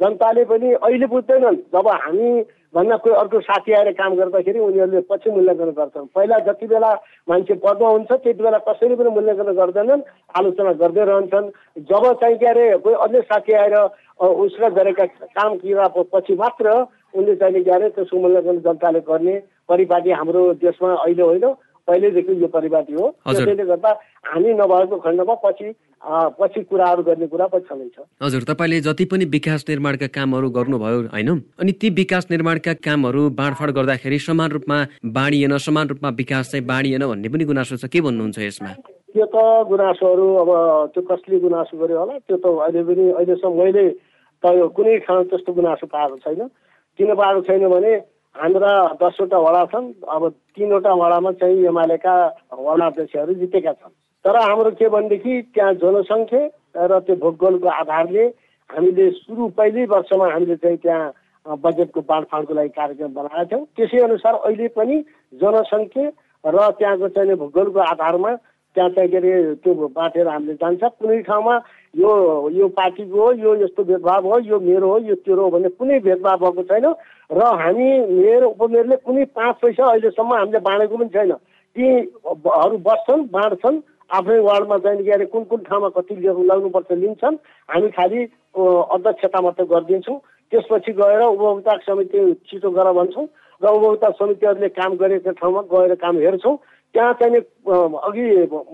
जनताले 0.00 0.44
पनि 0.44 0.72
अहिले 0.72 1.06
बुझ्दैनन्। 1.06 1.56
जब 1.72 1.88
हामी 1.88 2.30
भन्दा 2.74 2.96
कोही 2.96 3.14
अर्को 3.14 3.40
साथी 3.40 3.72
आएर 3.72 3.90
काम 3.92 4.14
गर्दाखेरि 4.16 4.58
उनीहरूले 4.58 5.00
पछि 5.04 5.30
मूल्याङ्कन 5.30 5.70
गर्छन्। 5.76 6.06
पहिला 6.16 6.38
जति 6.48 6.66
बेला 6.66 6.92
मान्छे 7.28 7.54
पदमा 7.60 7.88
हुन्छ 7.88 8.12
त्यति 8.12 8.42
बेला 8.42 8.58
कसैले 8.68 8.96
पनि 8.96 9.10
मूल्याङ्कन 9.12 9.52
गर्दैनन्। 9.52 10.02
आलोचना 10.38 10.72
गर्दै 10.80 11.04
रहन्छन्। 11.04 11.50
जब 11.84 12.04
चाहिँ 12.20 12.36
के 12.40 12.46
अरे 12.46 12.64
कोही 12.80 12.94
अन्य 12.96 13.20
साथी 13.28 13.52
आएर 13.52 13.76
उसले 14.16 14.70
गरेका 14.70 15.04
काम 15.36 15.56
किरा 15.60 15.86
पछि 15.92 16.34
मात्र 16.34 16.66
उनले 17.12 17.34
चाहिँ 17.36 17.62
के 17.64 17.70
अरे 17.70 17.88
त्यसको 17.92 18.16
मूल्याङ्कन 18.16 18.58
जनताले 18.64 19.00
गर्ने 19.04 19.34
परिपाटी 19.68 20.10
हाम्रो 20.10 20.42
देशमा 20.64 20.94
अहिले 20.94 21.22
होइन। 21.22 21.44
पहिल्यैदेखि 21.92 22.40
यो 22.42 22.48
परिपाटी 22.48 22.92
हो। 22.96 23.06
त्यसैले 23.28 23.64
गर्दा 23.68 23.90
हामी 24.32 24.52
नभएको 24.56 24.96
खण्डमा 25.04 25.34
पछि 25.44 25.68
पछि 26.40 26.60
कुराहरू 26.70 27.02
गर्ने 27.04 27.26
कुरा 27.28 27.46
पछि 27.52 27.66
छँदैछ 27.68 27.96
हजुर 28.22 28.42
तपाईँले 28.48 28.80
जति 28.80 29.04
पनि 29.12 29.24
विकास 29.34 29.64
निर्माणका 29.68 30.06
कामहरू 30.16 30.48
गर्नुभयो 30.56 31.00
होइन? 31.12 31.30
अनि 31.60 31.72
ती 31.80 31.90
विकास 32.00 32.26
निर्माणका 32.30 32.72
कामहरू 32.80 33.28
बाँडफाँड 33.38 33.70
गर्दाखेरि 33.78 34.18
समान 34.18 34.50
रूपमा 34.50 34.78
बाँडिएन 35.18 35.56
समान 35.66 35.88
रूपमा 35.88 36.10
विकास 36.18 36.50
चाहिँ 36.50 36.66
बाँडिएन 36.66 37.06
भन्ने 37.06 37.28
पनि 37.28 37.44
गुनासो 37.44 37.76
छ। 37.76 37.86
के 37.86 38.00
भन्नुहुन्छ 38.00 38.38
यसमा? 38.38 38.72
त्यो 39.12 39.26
त 39.28 39.36
गुनासोहरू 39.68 40.26
अब 40.42 40.50
त्यो 40.94 41.02
कसले 41.06 41.38
गुनासो 41.44 41.74
गर्यो 41.78 41.98
होला? 41.98 42.18
त्यो 42.26 42.36
त 42.40 42.46
अहिले 42.48 42.82
पनि 42.88 43.04
अहिलेसम्म 43.12 43.54
मैले 43.60 43.84
त 44.42 44.44
कुनै 44.74 44.98
ठाउँ 45.06 45.24
त्यस्तो 45.30 45.52
गुनासो 45.52 45.86
पाएको 45.86 46.16
छैन। 46.24 46.40
किन 46.98 47.14
पाएको 47.14 47.40
छैन 47.46 47.68
भने 47.68 47.92
हाम्रा 48.36 48.72
दसवटा 49.00 49.38
वडा 49.38 49.64
छन् 49.72 49.92
अब 50.08 50.28
तिनवटा 50.56 50.92
वडामा 50.94 51.30
चाहिँ 51.40 51.64
एमालेका 51.68 52.14
वडा 52.58 52.86
अध्यक्षहरू 52.86 53.34
जितेका 53.40 53.72
छन्। 53.72 53.92
तर 54.24 54.36
हाम्रो 54.36 54.70
के 54.80 54.88
भनेदेखि 54.88 55.32
त्यहाँ 55.54 55.74
जनसङ्ख्या 55.82 56.86
र 56.86 56.98
त्यो 57.04 57.16
भूगोलको 57.20 57.68
आधारले 57.68 58.24
हामीले 58.70 59.10
सुरु 59.20 59.48
पहिल्यै 59.58 59.86
वर्षमा 59.92 60.26
हामीले 60.32 60.56
चाहिँ 60.64 60.76
त्यहाँ 60.84 61.56
बजेटको 61.60 62.00
बाँडफाँडको 62.00 62.54
लागि 62.54 62.68
कार्यक्रम 62.78 63.12
बनाएका 63.12 63.44
थियौँ। 63.50 63.64
त्यसै 63.76 64.00
अनुसार 64.00 64.34
अहिले 64.48 64.68
पनि 64.76 64.96
जनसङ्ख्या 65.42 66.06
र 66.44 66.56
त्यहाँको 66.78 67.08
चाहिँ 67.12 67.36
भूगोलको 67.36 67.80
आधारमा 67.92 68.32
त्यहाँ 68.74 68.90
चाहिँ 68.90 69.08
के 69.10 69.16
अरे 69.16 69.54
त्यो 69.60 69.88
बाँटेर 69.88 70.28
हामीले 70.28 70.54
जान्छ। 70.56 70.82
कुनै 71.00 71.20
ठाउँमा 71.28 71.54
यो 71.94 72.10
यो 72.56 72.68
पार्टीको 72.72 73.20
हो 73.20 73.32
यो 73.36 73.54
यस्तो 73.64 73.84
भेदभाव 73.84 74.26
हो 74.26 74.38
यो 74.48 74.60
मेरो 74.60 74.88
हो 74.88 74.98
यो 75.08 75.14
तेरो 75.24 75.42
हो 75.44 75.50
भन्ने 75.50 75.68
कुनै 75.76 75.98
भेदभाव 76.00 76.38
भएको 76.40 76.62
छैन। 76.70 76.86
र 77.30 77.40
हामी 77.60 77.88
मेयर 78.08 78.42
उपमेयरले 78.44 78.96
कुनै 79.04 79.24
पाँच 79.36 79.56
पैसा 79.62 79.84
अहिलेसम्म 79.90 80.32
हामीले 80.34 80.60
बाँडेको 80.64 80.96
पनि 80.96 81.08
छैन। 81.12 81.32
तीहरू 81.76 82.76
बस्छन् 82.88 83.28
बाँड्छन् 83.32 83.80
आफ्नै 84.10 84.38
वार्डमा 84.40 84.76
चाहिँ 84.84 85.04
के 85.04 85.12
अरे 85.12 85.26
कुन 85.32 85.44
कुन 85.52 85.60
ठाउँमा 85.68 85.88
कति 85.96 86.14
लगाउनुपर्छ 86.16 86.92
लिन्छन्। 86.92 87.36
हामी 87.68 87.88
खालि 87.96 88.20
अध्यक्षता 88.56 89.40
मात्रै 89.40 89.66
गरिदिन्छौँ। 89.68 90.18
त्यसपछि 90.52 90.92
गएर 90.92 91.20
उपभोक्ता 91.24 91.76
समिति 91.88 92.18
छिटो 92.48 92.70
गर 92.70 92.92
भन्छौँ 92.92 93.26
र 93.60 93.68
उपभोक्ता 93.68 94.08
समितिहरूले 94.20 94.68
काम 94.76 94.96
गरेको 95.00 95.30
ठाउँमा 95.40 95.60
गएर 95.72 95.94
काम 95.96 96.16
हेर्छौँ। 96.20 96.56
त्यहाँ 96.94 97.12
चाहिँ 97.20 97.36
अघि 97.36 98.24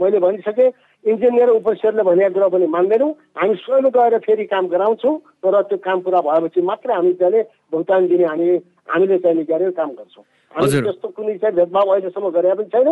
मैले 0.01 0.19
भनिसकेँ 0.19 0.71
इन्जिनियर 1.05 1.49
उपस्थितले 1.49 2.03
भनेको 2.03 2.35
कुरा 2.35 2.49
पनि 2.51 2.67
मान्दैनौँ। 2.67 3.11
हामी 3.39 3.55
स्वयं 3.63 3.91
गएर 3.95 4.19
फेरि 4.27 4.45
काम 4.51 4.67
गराउँछौँ 4.69 5.15
तर 5.43 5.55
त्यो 5.71 5.79
काम 5.87 6.01
पुरा 6.03 6.21
भएपछि 6.27 6.61
मात्रै 6.61 6.95
हामी 6.95 7.13
चाहिँ 7.23 7.43
भुक्तान 7.73 8.07
दिने 8.09 8.25
हामी 8.25 8.49
हामीले 8.91 9.19
चाहिँ 9.23 9.45
अरे 9.47 9.71
काम 9.79 9.91
गर्छौँ। 9.99 10.25
हामी 10.55 10.81
त्यस्तो 10.83 11.09
कुनै 11.15 11.37
चाहिँ 11.39 11.55
भेदभाव 11.55 11.87
अहिलेसम्म 11.95 12.29
गरे 12.35 12.55
पनि 12.59 12.71
छैन। 12.75 12.89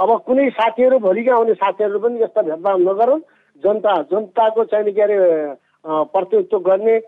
अब 0.00 0.10
कुनै 0.26 0.48
साथीहरू 0.56 0.98
भोलिका 0.98 1.34
आउने 1.36 1.54
साथीहरू 1.60 1.98
पनि 2.00 2.22
यस्ता 2.22 2.42
भेदभाव 2.42 2.76
नगरौँ 2.88 3.20
जनता 3.62 3.92
जनताको 4.08 4.64
चाहिँ 4.64 4.92
के 4.96 5.02
अरे 5.02 5.18
प्रतिनिधित्व 5.84 6.58
गर्ने 6.64 6.98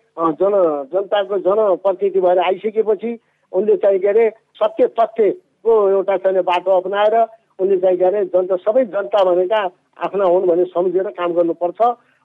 जन 0.41 0.55
जनताको 0.93 1.39
जनप्रतिनिधि 1.47 2.21
भएर 2.21 2.39
आइसकेपछि 2.39 3.19
उनले 3.53 3.77
चाहिँ 3.77 3.99
के 4.01 4.09
अरे 4.09 4.29
सत्य 4.61 4.87
तथ्यको 4.99 5.73
एउटा 5.91 6.17
चाहिँ 6.17 6.43
बाटो 6.45 6.71
अप्नाएर 6.81 7.17
उनले 7.59 7.77
चाहिँ 7.83 7.97
के 7.99 8.05
अरे 8.05 8.25
जनता 8.33 8.57
सबै 8.65 8.85
जनता 8.95 9.25
भनेका 9.25 9.61
आफ्ना 10.05 10.25
हुन् 10.25 10.49
भने 10.49 10.65
सम्झेर 10.73 11.09
काम 11.19 11.33
गर्नुपर्छ 11.33 11.81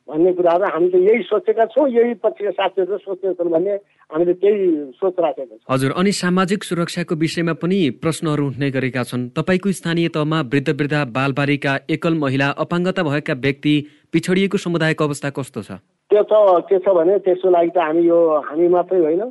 भन्ने 0.08 0.32
कुराहरू 0.34 0.66
हामी 0.72 0.88
त 0.88 0.96
यही 1.04 1.24
सोचेका 1.28 1.66
छौँ 1.68 1.88
यही 1.92 2.14
पछिका 2.24 2.52
साथीहरू 2.56 2.98
सोचेका 2.98 3.34
छन् 3.36 3.52
भन्ने 3.52 3.74
हामीले 4.08 4.34
त्यही 4.40 4.68
सोच 4.96 5.20
राखेका 5.20 5.56
छौँ। 5.56 5.68
हजुर 5.68 5.92
अनि 6.00 6.12
सामाजिक 6.12 6.64
सुरक्षाको 6.64 7.16
विषयमा 7.20 7.54
पनि 7.60 7.80
प्रश्नहरू 8.00 8.48
उठ्ने 8.48 8.70
गरेका 8.72 9.04
छन्। 9.04 9.28
तपाईँको 9.36 9.72
स्थानीय 9.72 10.08
तहमा 10.16 10.40
वृद्ध 10.48 10.70
वृद्ध 10.80 10.96
बालबालिका 11.12 11.74
एकल 11.92 12.14
महिला 12.24 12.48
अपाङ्गता 12.56 13.04
भएका 13.04 13.34
व्यक्ति 13.36 13.76
पिछडिएको 14.14 14.58
समुदायको 14.58 15.04
अवस्था 15.04 15.30
कस्तो 15.36 15.62
छ? 15.68 15.72
त्यो 16.12 16.24
त 16.24 16.34
के 16.72 16.80
छ 16.80 16.88
भने 16.88 17.20
त्यसको 17.28 17.50
लागि 17.52 17.72
त 17.76 17.78
हामी 17.84 18.08
यो 18.08 18.20
हामी 18.48 18.68
मात्रै 18.72 19.00
होइन। 19.04 19.22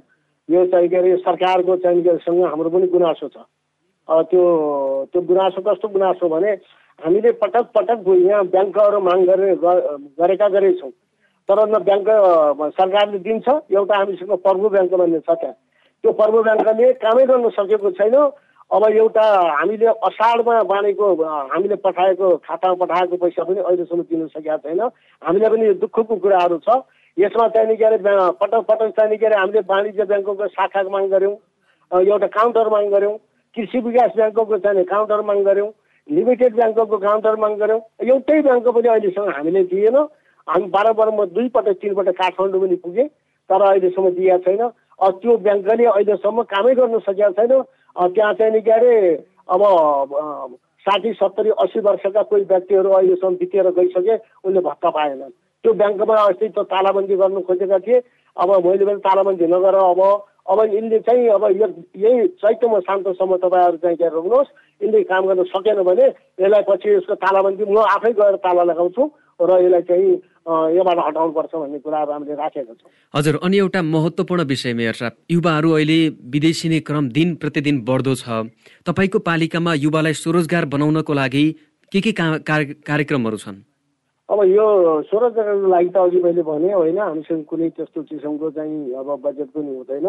यो 0.49 0.61
चाहिँ 0.71 0.89
के 0.89 0.97
अरे 0.97 1.17
सरकारको 1.25 1.77
चाहिँ 1.81 2.19
सँग 2.21 2.45
हाम्रो 2.45 2.69
पनि 2.71 2.87
गुनासो 2.93 3.29
छ। 3.33 3.49
त्यो 4.09 4.43
त्यो 5.13 5.21
गुनासो 5.29 5.61
कस्तो 5.67 5.89
गुनासो 5.89 6.29
भने 6.29 6.53
हामीले 6.99 7.31
पटक 7.43 7.65
पटक 7.75 8.09
यहाँ 8.09 8.45
ब्याङ्कहरू 8.55 9.01
माग 9.01 9.21
गरे 9.29 9.55
गरेका 10.21 10.49
गरेछौँ। 10.49 10.91
तर 11.49 11.59
न 11.69 11.79
ब्याङ्क 11.87 12.09
सरकारले 12.79 13.19
दिन्छ 13.27 13.49
एउटा 13.49 13.97
हामीसँग 13.97 14.33
पर्व 14.47 14.69
ब्याङ्क 14.69 14.95
भन्ने 14.95 15.21
छ 15.21 15.31
त्यहाँ। 15.31 15.55
त्यो 16.05 16.13
पर्व 16.13 16.43
ब्याङ्कले 16.43 16.93
कामै 17.03 17.25
गर्न 17.27 17.49
सकेको 17.59 17.91
छैन। 17.99 18.17
अब 18.71 18.83
एउटा 18.91 19.25
हामीले 19.59 19.87
असाढमा 19.87 20.63
बाँडेको 20.71 21.07
हामीले 21.53 21.77
पठाएको 21.87 22.37
खातामा 22.47 22.75
पठाएको 22.83 23.17
पैसा 23.23 23.43
पनि 23.45 23.61
अहिलेसम्म 23.63 24.03
दिन 24.11 24.27
सकेका 24.27 24.57
छैन। 24.65 24.81
हामीलाई 25.23 25.51
पनि 25.51 25.75
दुःखको 25.83 26.15
कुराहरू 26.17 26.59
छ। 26.67 26.83
यसमा 27.17 27.49
चाहिँ 27.55 27.77
के 27.77 27.85
अरे 27.85 27.99
पटक 28.41 28.63
पटक 28.71 28.91
चाहिँ 28.97 29.19
के 29.19 29.27
अरे 29.27 29.37
हामीले 29.37 29.61
वाणिज्य 29.71 30.05
ब्याङ्कको 30.05 30.47
शाखा 30.57 30.83
माग 30.91 31.07
गऱ्यौँ। 31.15 31.37
एउटा 31.93 32.27
काउन्टर 32.27 32.69
माग 32.69 32.91
गऱ्यौँ। 32.95 33.17
कृषि 33.57 33.79
विकास 33.81 34.11
ब्याङ्कको 34.17 34.59
चाहिँ 34.59 34.85
काउन्टर 34.87 35.21
माग 35.23 35.43
गऱ्यौँ 35.45 35.71
लिमिटेड 36.09 36.55
ब्याङ्कको 36.55 36.99
काउन्टर 36.99 37.37
माग 37.37 37.55
गऱ्यौँ 37.59 37.81
एउटै 38.05 38.41
ब्याङ्कको 38.43 38.73
पनि 38.73 38.89
अहिलेसम्म 38.89 39.31
हामीले 39.33 39.63
दिएन 39.67 39.97
हामी 40.49 40.67
बाह्र 40.71 41.11
म 41.11 41.25
दुईपटक 41.31 41.79
तिनपटक 41.79 42.17
काठमाडौँ 42.17 42.61
पनि 42.61 42.77
पुगेँ 42.83 43.09
तर 43.51 43.63
अहिलेसम्म 43.63 44.11
दिएको 44.13 44.39
छैन 44.45 44.63
त्यो 45.17 45.37
ब्याङ्कले 45.39 45.87
अहिलेसम्म 45.87 46.43
कामै 46.49 46.75
गर्न 46.75 46.99
सकेको 47.01 47.33
छैन 47.33 47.53
त्यहाँ 48.11 48.33
चाहिँ 48.35 48.53
नि 48.53 48.61
के 48.61 48.71
अरे 48.73 48.95
अब 49.49 49.63
साठी 50.87 51.13
सत्तरी 51.15 51.51
अस्सी 51.59 51.81
वर्षका 51.83 52.23
कोही 52.25 52.45
व्यक्तिहरू 52.45 52.91
अहिलेसम्म 52.93 53.35
बितेर 53.37 53.71
गइसके 53.73 54.17
उनले 54.45 54.61
भत्ता 54.63 54.91
पाएनन् 54.93 55.35
त्यो 55.65 55.73
ब्याङ्कमा 55.75 56.15
अस्ति 56.25 56.49
त 56.51 56.69
तालाबन्दी 56.69 57.17
गर्नु 57.17 57.41
खोजेका 57.43 57.79
थिए 57.81 58.01
अब 58.37 58.51
मैले 58.63 58.85
पनि 58.85 59.01
तालाबन्दी 59.03 59.47
नगर 59.49 59.75
अब 59.83 60.01
अब 60.47 60.59
यिनले 60.75 60.99
चाहिँ 61.07 61.29
अब 61.37 61.45
यही 61.97 62.27
चैत्यमा 62.39 62.79
शान्तसम्म 62.87 63.37
तपाईँहरू 63.43 63.77
चाहिँ 63.83 63.97
त्यहाँ 63.97 64.15
रोक्नुहोस्। 64.15 64.51
यिनले 64.81 65.03
काम 65.11 65.23
गर्न 65.27 65.43
सकेन 65.51 65.83
भने 65.83 66.07
यसलाई 66.41 66.63
पछि 66.71 66.89
यसको 66.95 67.15
तालाबन्दी 67.19 67.65
म 67.67 67.79
आफै 67.97 68.13
गएर 68.15 68.37
ताला 68.47 68.63
लगाउँछु 68.71 69.03
र 69.43 69.51
यसलाई 69.65 69.83
चाहिँ 69.91 70.11
योबाट 70.47 70.99
हटाउनुपर्छ 71.07 71.53
भन्ने 71.55 71.79
कुराहरू 71.83 72.13
हामीले 72.13 72.35
राखेका 72.35 72.73
छौँ। 72.73 72.91
हजुर 73.15 73.35
अनि 73.43 73.57
एउटा 73.59 73.83
महत्त्वपूर्ण 73.83 74.43
विषय 74.47 74.73
मेयर 74.75 74.95
साहब 74.95 75.15
युवाहरू 75.31 75.71
अहिले 75.73 75.99
विदेशी 76.31 76.81
क्रम 76.81 77.09
दिन 77.11 77.35
प्रतिदिन 77.43 77.77
बढ्दो 77.83 78.15
छ। 78.15 78.47
तपाईँको 78.87 79.19
पालिकामा 79.27 79.75
युवालाई 79.75 80.15
स्वरोजगार 80.15 80.65
बनाउनको 80.71 81.13
लागि 81.13 81.47
के 81.93 82.01
के 82.01 82.13
कार्यक्रमहरू 82.13 83.37
छन्? 83.37 83.59
अब 84.37 84.43
यो 84.45 84.65
स्वरोजगारको 85.09 85.69
लागि 85.69 85.89
त 85.89 85.97
अघि 85.97 86.21
मैले 86.21 86.43
भने 86.45 86.73
होइन 86.73 86.99
हामीसँग 86.99 87.45
कुनै 87.49 87.69
त्यस्तो 87.73 88.03
किसिमको 88.05 88.51
चाहिँ 88.53 88.93
अब 89.01 89.09
बजेट 89.25 89.49
पनि 89.49 89.73
हुँदैन। 89.77 90.09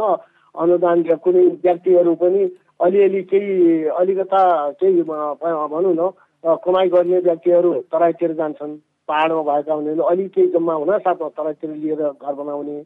अनुदान 0.55 1.03
कुनै 1.23 1.43
व्यक्तिहरू 1.63 2.13
पनि 2.19 2.41
अलिअलि 2.83 3.21
केही 3.31 3.87
अलिकता 3.87 4.41
केही 4.83 5.01
भनौँ 5.07 5.95
न 5.95 6.11
कमाइ 6.43 6.87
गर्ने 6.91 7.19
व्यक्तिहरू 7.23 7.73
तराईतिर 7.87 8.31
जान्छन्। 8.35 8.75
पाहाडमा 9.07 9.41
भएका 9.47 9.73
हुनेले 9.73 10.03
अलिक 10.03 10.27
केही 10.35 10.47
जम्मा 10.51 10.73
हुन 10.75 10.91
साथ 11.07 11.23
तराईतिर 11.31 11.71
लिएर 11.71 12.03
घर 12.11 12.33
बनाउने 12.35 12.77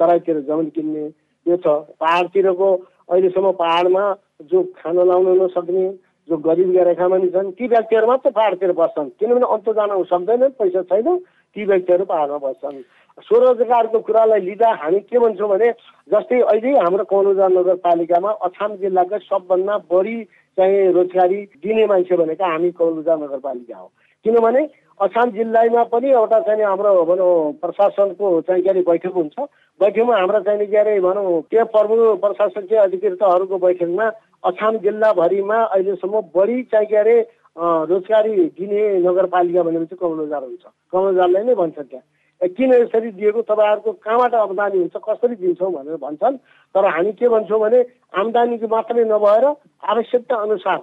तराईतिर 0.00 0.40
जमिन 0.48 0.68
किन्ने 0.72 1.04
यो 1.46 1.56
छ। 1.60 1.66
पाहाडतिरको 2.00 2.68
अहिलेसम्म 3.12 3.52
पाहाडमा 3.60 4.04
जो 4.48 4.62
खाना 4.80 5.04
लाउन 5.04 5.28
नसक्ने 5.42 5.86
जो 6.28 6.36
गरिबी 6.36 6.82
रेखामा 6.84 7.16
नि 7.16 7.28
छन् 7.30 7.50
ती 7.54 7.66
व्यक्तिहरू 7.66 8.06
मात्रै 8.06 8.30
पाहाडतिर 8.32 8.72
बस्छन्। 8.72 9.08
किनभने 9.18 9.46
अन्त 9.46 9.68
जान 9.78 9.90
सक्दैनन् 10.04 10.56
पैसा 10.58 10.82
छैन 10.90 11.08
ती 11.56 11.64
व्यक्तिहरू 11.64 12.04
पाहाडमा 12.04 12.38
बस्छन्। 12.38 12.82
स्वरोजगारको 13.18 13.98
कुरालाई 14.06 14.40
लिँदा 14.40 14.68
हामी 14.82 15.00
के 15.08 15.18
भन्छौँ 15.18 15.48
भने 15.48 15.68
जस्तै 16.10 16.40
अहिले 16.42 16.72
हाम्रो 16.78 17.04
कौलुजा 17.08 17.46
नगरपालिकामा 17.48 18.30
अछाम 18.44 18.74
जिल्लाकै 18.76 19.18
सबभन्दा 19.24 19.74
बढी 19.88 20.16
चाहिँ 20.58 20.92
रोजगारी 20.92 21.38
दिने 21.62 21.86
मान्छे 21.86 22.16
भनेको 22.16 22.44
हामी 22.44 22.70
कौलुजा 22.76 23.14
नगरपालिका 23.16 23.76
हो। 23.76 23.86
किनभने 24.24 24.62
अछाम 25.00 25.30
जिल्लामा 25.30 25.82
पनि 25.92 26.10
एउटा 26.10 26.38
चाहिँ 26.40 26.64
हाम्रो 26.64 27.04
भनौँ 27.04 27.52
प्रशासनको 27.60 28.40
चाहिँ 28.48 28.62
के 28.62 28.70
अरे 28.70 28.80
बैठक 28.82 29.12
हुन्छ। 29.12 29.36
बैठकमा 29.80 30.16
हाम्रो 30.16 30.40
चाहिँ 30.40 30.66
के 30.66 30.76
अरे 30.76 31.00
भनौँ 31.00 31.40
त्यो 31.52 31.64
प्रमुख 31.68 32.20
प्रशासकीय 32.20 32.78
अधिकृतहरूको 32.80 33.58
बैठकमा 33.58 34.06
अछाम 34.44 34.76
जिल्लाभरिमा 34.80 35.58
अहिलेसम्म 35.64 36.20
बढी 36.32 36.62
चाहिँ 36.72 36.86
के 36.86 36.96
अरे 36.96 37.16
रोजगारी 37.56 38.34
दिने 38.56 38.82
नगरपालिका 39.04 39.62
भनेपछि 39.62 39.96
कमलोजार 39.96 40.42
हुन्छ। 40.42 40.64
कमलोजारलाई 40.92 41.44
नै 41.44 41.54
भन्छ 41.54 41.78
त्यहाँ। 41.78 42.48
किन 42.48 42.72
यसरी 42.72 43.10
दिएको? 43.10 43.42
तपाईँहरूको 43.42 43.92
कहाँबाट 44.00 44.34
आमदानी 44.34 44.78
हुन्छ? 44.78 44.96
कसरी 44.96 45.34
दिन्छौँ 45.36 45.72
भनेर 45.72 45.96
भन्छन्। 45.96 46.36
तर 46.74 46.84
हामी 46.84 47.12
के 47.12 47.28
भन्छौँ 47.28 47.60
भने 47.60 47.80
आम्दानीको 48.16 48.66
मात्रै 48.68 49.04
नभएर 49.04 49.44
आवश्यकता 49.92 50.36
अनुसार 50.36 50.78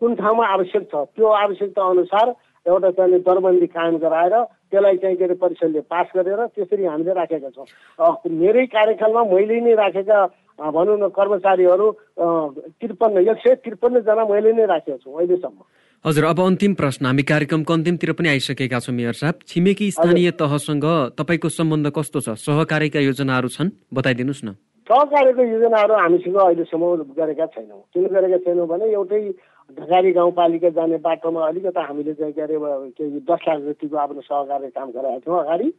कुन 0.00 0.14
ठाउँमा 0.14 0.44
आवश्यक 0.46 0.82
छ 0.88 0.94
त्यो 1.16 1.28
आवश्यकता 1.44 1.82
अनुसार 1.84 2.34
एउटा 2.66 2.90
चाहिँ 2.96 3.20
दरबन्दी 3.20 3.66
कायम 3.76 3.96
गराएर 4.00 4.34
त्यसलाई 4.72 4.96
चाहिँ 4.96 5.16
के 5.16 5.24
अरे 5.24 5.34
परिषदले 5.36 5.80
पास 5.84 6.06
गरेर 6.16 6.40
त्यसरी 6.56 6.84
हामीले 6.84 7.12
राखेका 7.12 7.50
छौँ। 7.52 7.66
मेरै 8.24 8.66
कार्यकालमा 8.72 9.22
मैले 9.28 9.60
नै 9.60 9.74
राखेका 9.76 10.18
भनौँ 10.58 10.96
न 10.96 11.08
कर्मचारीहरू 11.12 11.86
त्रिपन्न 12.80 13.16
एक 13.20 13.38
सय 13.44 13.54
त्रिपन्नजना 13.64 14.24
मैले 14.24 14.52
नै 14.56 14.64
राखेको 14.64 14.98
छु 14.98 15.10
अहिलेसम्म। 15.12 15.60
हजुर 16.04 16.24
अब 16.24 16.40
अन्तिम 16.40 16.72
प्रश्न। 16.80 17.06
हामी 17.06 17.22
कार्यक्रमको 17.22 17.72
अन्तिमतिर 17.72 18.12
पनि 18.12 18.28
आइसकेका 18.28 18.78
छौँ 18.80 18.94
मेयर 18.94 19.12
साहब। 19.12 19.34
छिमेकी 19.48 19.90
स्थानीय 19.90 20.30
तहसँग 20.36 20.84
तपाईँको 21.16 21.48
सम्बन्ध 21.48 21.92
कस्तो 21.96 22.20
छ? 22.20 22.28
सहकारीका 22.44 23.00
योजनाहरू 23.00 23.48
छन्? 23.48 23.72
बताइदिनुहोस् 23.88 24.44
न। 24.44 24.52
सहकारीको 24.84 25.42
योजनाहरू 25.42 25.94
हामीसँग 25.96 26.36
अहिलेसम्म 26.36 26.84
गरेका 27.16 27.46
छैनौँ। 27.56 27.80
किन 27.92 28.04
गरेका 28.12 28.38
छैनौँ 28.44 28.66
भने 28.68 28.84
एउटै 28.92 29.20
ढकारी 29.70 30.10
गाउँपालिका 30.12 30.68
जाने 30.70 30.96
बाटोमा 31.00 31.46
अलिकता 31.46 31.82
हामीले 31.82 32.14
चाहिँ 32.14 32.32
के 32.32 32.42
अरे 32.42 32.56
के 32.96 33.04
दस 33.24 33.40
लाख 33.48 33.58
जतिको 33.60 33.96
आफ्नो 33.96 34.20
सहकारी 34.20 34.68
काम 34.70 34.90
गराएका 34.92 35.18
थियौँ 35.24 35.40
अगाडि। 35.40 35.72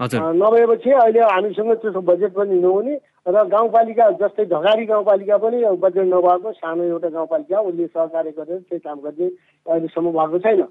नभएपछि 0.00 0.90
अहिले 0.90 1.20
हामीसँग 1.20 1.72
त्यसको 1.72 2.00
बजेट 2.00 2.32
पनि 2.34 2.58
नहुने 2.60 2.94
र 3.28 3.44
गाउँपालिका 3.48 4.10
जस्तै 4.18 4.44
ढगारी 4.48 4.84
गाउँपालिका 4.86 5.36
पनि 5.38 5.58
बजेट 5.78 6.06
नभएको 6.08 6.52
सानो 6.52 6.82
एउटा 6.84 7.08
गाउँपालिका 7.08 7.60
उसले 7.60 7.86
सहकार्य 7.86 8.30
गरेर 8.38 8.58
त्यही 8.58 8.80
काम 8.80 8.98
गर्ने 9.00 9.26
अहिलेसम्म 9.66 10.10
भएको 10.10 10.38
छैन। 10.38 10.62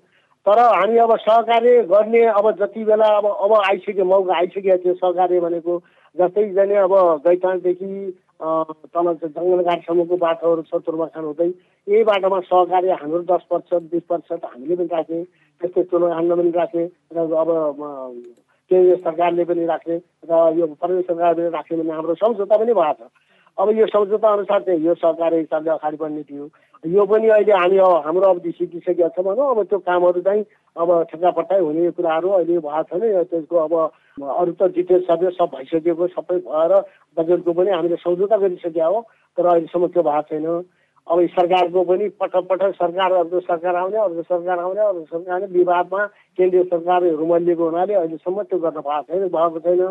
तर 0.45 0.59
हामी 0.59 0.97
अब 0.97 1.15
सहकार्य 1.21 1.83
गर्ने 1.85 2.23
अब 2.33 2.51
जति 2.59 2.83
बेला 2.83 3.07
अब 3.17 3.25
अब 3.29 3.53
आइसक्यो 3.61 4.05
मौका 4.05 4.35
आइसकेको 4.37 4.77
थियो 4.83 4.93
सहकार्य 4.97 5.39
भनेको 5.39 5.77
जस्तै 6.15 6.49
जाने 6.53 6.75
अब 6.81 6.93
गैतानदेखि 7.27 7.89
तल 8.41 9.07
जङ्गलघाटसम्मको 9.13 10.17
बाटोहरू 10.17 10.61
छ 10.61 10.81
तुर्माखान 10.85 11.23
हुँदै 11.23 11.47
यही 11.87 12.03
बाटोमा 12.03 12.39
सहकार्य 12.41 12.97
हाम्रो 13.01 13.21
दस 13.29 13.43
प्रतिशत 13.49 13.89
बिस 13.91 14.03
प्रतिशत 14.03 14.45
हामीले 14.45 14.75
पनि 14.75 14.89
राख्ने 14.91 15.23
त्यस्तै 15.61 16.11
हान्न 16.11 16.35
पनि 16.35 16.51
राख्ने 16.51 16.85
र 17.13 17.17
अब 17.37 17.49
केन्द्रीय 18.71 18.95
सरकारले 18.95 19.43
पनि 19.45 19.65
राख्ने 19.65 19.97
र 20.25 20.31
यो 20.57 20.67
प्रदेश 20.73 21.05
सरकारले 21.05 21.49
राख्ने 21.49 21.77
भन्ने 21.77 21.93
हाम्रो 21.93 22.15
सम्झौता 22.15 22.57
पनि 22.57 22.73
भएको 22.73 22.93
छ। 22.93 23.11
अब 23.57 23.69
यो 23.77 23.85
सम्झौता 23.87 24.29
अनुसार 24.33 24.59
चाहिँ 24.63 24.85
यो 24.85 24.93
सरकारी 24.95 25.37
हिसाबले 25.37 25.71
अगाडि 25.71 25.97
बढ्ने 25.97 26.23
थियो। 26.23 26.49
यो 26.83 27.05
पनि 27.05 27.27
अहिले 27.29 27.53
हामी 27.53 27.77
अब 27.77 28.01
हाम्रो 28.05 28.27
अवधि 28.29 28.51
सिकिसकेका 28.51 29.07
छ 29.13 29.19
भनौँ। 29.21 29.49
अब 29.51 29.63
त्यो 29.69 29.79
कामहरू 29.79 30.21
चाहिँ 30.21 30.43
अब 30.75 30.89
ठेक्कापट्टाइ 31.11 31.59
हुने 31.59 31.91
कुराहरू 31.93 32.29
अहिले 32.29 32.57
भएको 32.57 32.83
छैन। 32.89 33.23
त्यसको 33.29 33.55
अब 33.57 33.73
अरू 34.17 34.51
त 34.57 34.71
डिटेल्स 34.75 35.05
सबै 35.07 35.29
सब 35.37 35.49
भइसकेको 35.55 36.07
सबै 36.15 36.37
भएर 36.47 36.73
बजेटको 37.17 37.53
पनि 37.53 37.69
हामीले 37.69 37.95
सम्झौता 38.01 38.37
गरिसकेका 38.37 38.85
हो 38.85 39.01
तर 39.37 39.45
अहिलेसम्म 39.45 39.87
त्यो 39.87 40.03
भएको 40.03 40.21
छैन। 40.29 40.47
अब 41.07 41.19
सरकारको 41.35 41.83
पनि 41.83 42.07
पटक 42.21 42.47
पटक 42.49 42.73
सरकार 42.75 43.11
अर्को 43.11 43.39
सरकार 43.41 43.75
आउने 43.75 43.97
अर्को 43.97 44.21
सरकार 44.21 44.59
आउने 44.59 44.81
अर्को 44.81 45.05
सरकार 45.11 45.33
आउने 45.33 45.47
विवादमा 45.53 46.05
केन्द्रीय 46.37 46.63
सरकारहरू 46.63 47.15
रुमलिएको 47.17 47.63
हुनाले 47.69 47.93
अहिलेसम्म 47.93 48.43
त्यो 48.43 48.59
गर्न 48.59 48.79
भएको 48.79 49.01
छैन 49.11 49.27
भएको 49.27 49.59
छैन। 49.59 49.81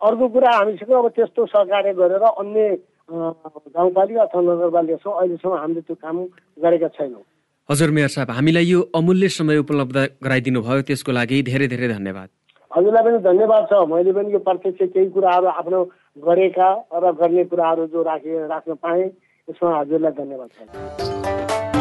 अर्को 0.00 0.28
कुरा 0.28 0.50
हामीसँग 0.56 0.92
अब 0.92 1.08
त्यस्तो 1.16 1.46
सहकार्य 1.46 1.92
गरेर 1.94 2.24
अन्य 2.24 2.68
गाउँपालिका 3.08 4.22
अथवा 4.22 4.40
नगरपालिका 4.42 4.96
छौँ 5.02 5.14
अहिलेसम्म 5.20 5.54
हामीले 5.56 5.80
त्यो 5.86 5.94
काम 5.94 6.16
गरेका 6.58 6.88
छैनौँ। 6.96 7.22
हजुर 7.68 7.90
मेयर 7.90 8.08
साहब 8.08 8.30
हामीलाई 8.30 8.66
यो 8.66 8.80
अमूल्य 8.94 9.28
समय 9.36 9.58
उपलब्ध 9.58 9.96
गराइदिनु 10.24 10.60
भयो 10.62 10.82
त्यसको 10.88 11.12
लागि 11.12 11.42
धेरै 11.50 11.66
धेरै 11.68 11.88
धन्यवाद। 11.88 12.28
हजुरलाई 12.70 13.02
पनि 13.06 13.18
धन्यवाद 13.22 13.62
छ। 13.70 13.72
मैले 13.90 14.12
पनि 14.12 14.32
यो 14.32 14.38
प्रत्यक्ष 14.48 14.80
केही 14.94 15.08
कुराहरू 15.14 15.46
आफ्नो 15.46 15.80
गरेका 16.26 16.68
र 16.94 17.04
गर्ने 17.20 17.44
कुराहरू 17.50 17.86
जो 17.94 18.02
राखे 18.02 18.46
राख्न 18.46 18.74
पाएँ 18.82 19.04
यसमा 19.48 19.70
हजुरलाई 19.78 20.12
धन्यवाद 20.20 20.50
छ। 20.54 21.75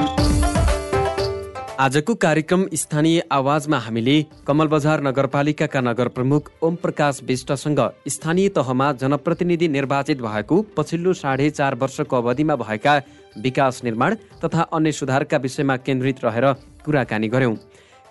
आजको 1.79 2.13
कार्यक्रम 2.15 2.65
स्थानीय 2.73 3.21
आवाजमा 3.31 3.77
हामीले 3.79 4.13
कमल 4.47 4.67
बजार 4.67 5.01
नगरपालिकाका 5.03 5.81
नगर 5.81 6.07
प्रमुख 6.17 6.49
ओम 6.63 6.75
प्रकाश 6.83 7.19
विष्टसँग 7.27 7.79
स्थानीय 8.07 8.49
तहमा 8.57 8.91
जनप्रतिनिधि 9.01 9.67
निर्वाचित 9.67 10.21
भएको 10.21 10.61
पछिल्लो 10.77 11.13
साढे 11.15 11.49
चार 11.49 11.75
वर्षको 11.81 12.15
अवधिमा 12.17 12.55
भएका 12.55 12.95
विकास 13.43 13.83
निर्माण 13.83 14.15
तथा 14.43 14.61
अन्य 14.73 14.91
सुधारका 14.93 15.38
विषयमा 15.38 15.77
केन्द्रित 15.88 16.23
रहेर 16.25 16.51
कुराकानी 16.85 17.27
गर्यौं 17.27 17.55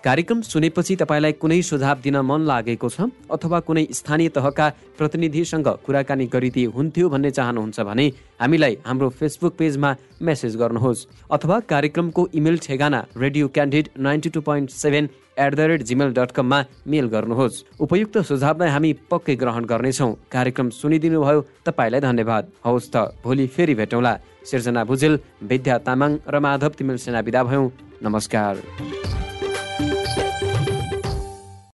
कार्यक्रम 0.05 0.41
सुनेपछि 0.43 0.95
तपाईँलाई 0.95 1.33
कुनै 1.41 1.61
सुझाव 1.65 1.97
दिन 2.03 2.17
मन 2.21 2.41
लागेको 2.45 2.89
छ 2.89 3.09
अथवा 3.35 3.59
कुनै 3.65 3.85
स्थानीय 3.91 4.29
तहका 4.29 4.67
प्रतिनिधिसँग 4.97 5.67
कुराकानी 5.85 6.25
गरिदिए 6.29 6.65
हुन्थ्यो 6.75 7.09
भन्ने 7.09 7.31
चाहनुहुन्छ 7.37 7.79
भने 7.89 8.05
हामीलाई 8.41 8.77
हाम्रो 8.85 9.09
फेसबुक 9.19 9.53
पेजमा 9.57 9.89
मेसेज 10.21 10.55
गर्नुहोस् 10.61 11.05
अथवा 11.31 11.59
कार्यक्रमको 11.71 12.27
इमेल 12.37 12.57
ठेगाना 12.61 12.99
radio 13.17 13.47
candid 13.55 13.89
ninety 14.07 14.29
two 14.29 14.41
point 14.41 14.69
seven 14.71 15.09
at 15.37 15.55
the 15.55 15.59
rate 15.71 15.83
Gmail 15.89 16.13
dot 16.13 16.31
कममा 16.37 16.59
मेल 16.87 17.07
गर्नुहोस्। 17.15 17.63
उपयुक्त 17.81 18.17
सुझावलाई 18.29 18.69
हामी 18.69 18.91
पक्कै 19.11 19.35
ग्रहण 19.35 19.65
गर्नेछौँ। 19.65 20.11
कार्यक्रम 20.31 20.69
सुनिदिनु 20.79 21.23
भयो 21.23 21.41
तपाईँलाई 21.65 22.01
धन्यवाद। 22.05 22.51
हवस् 22.65 22.91
त 22.93 23.09
भोलि 23.25 23.47
फेरि 23.57 23.75
भेटौँला। 23.81 24.13
सिर्जना 24.45 24.83
भुजेल 24.85 25.19
विद्या 25.49 25.77
तामाङ 25.81 26.11
र 26.29 26.39
माधव 26.39 26.71
तिमेल 26.77 26.97
सेना 27.01 27.19
विदा 27.25 27.43
भयौँ। 27.43 27.67
नमस्कार। 28.05 28.94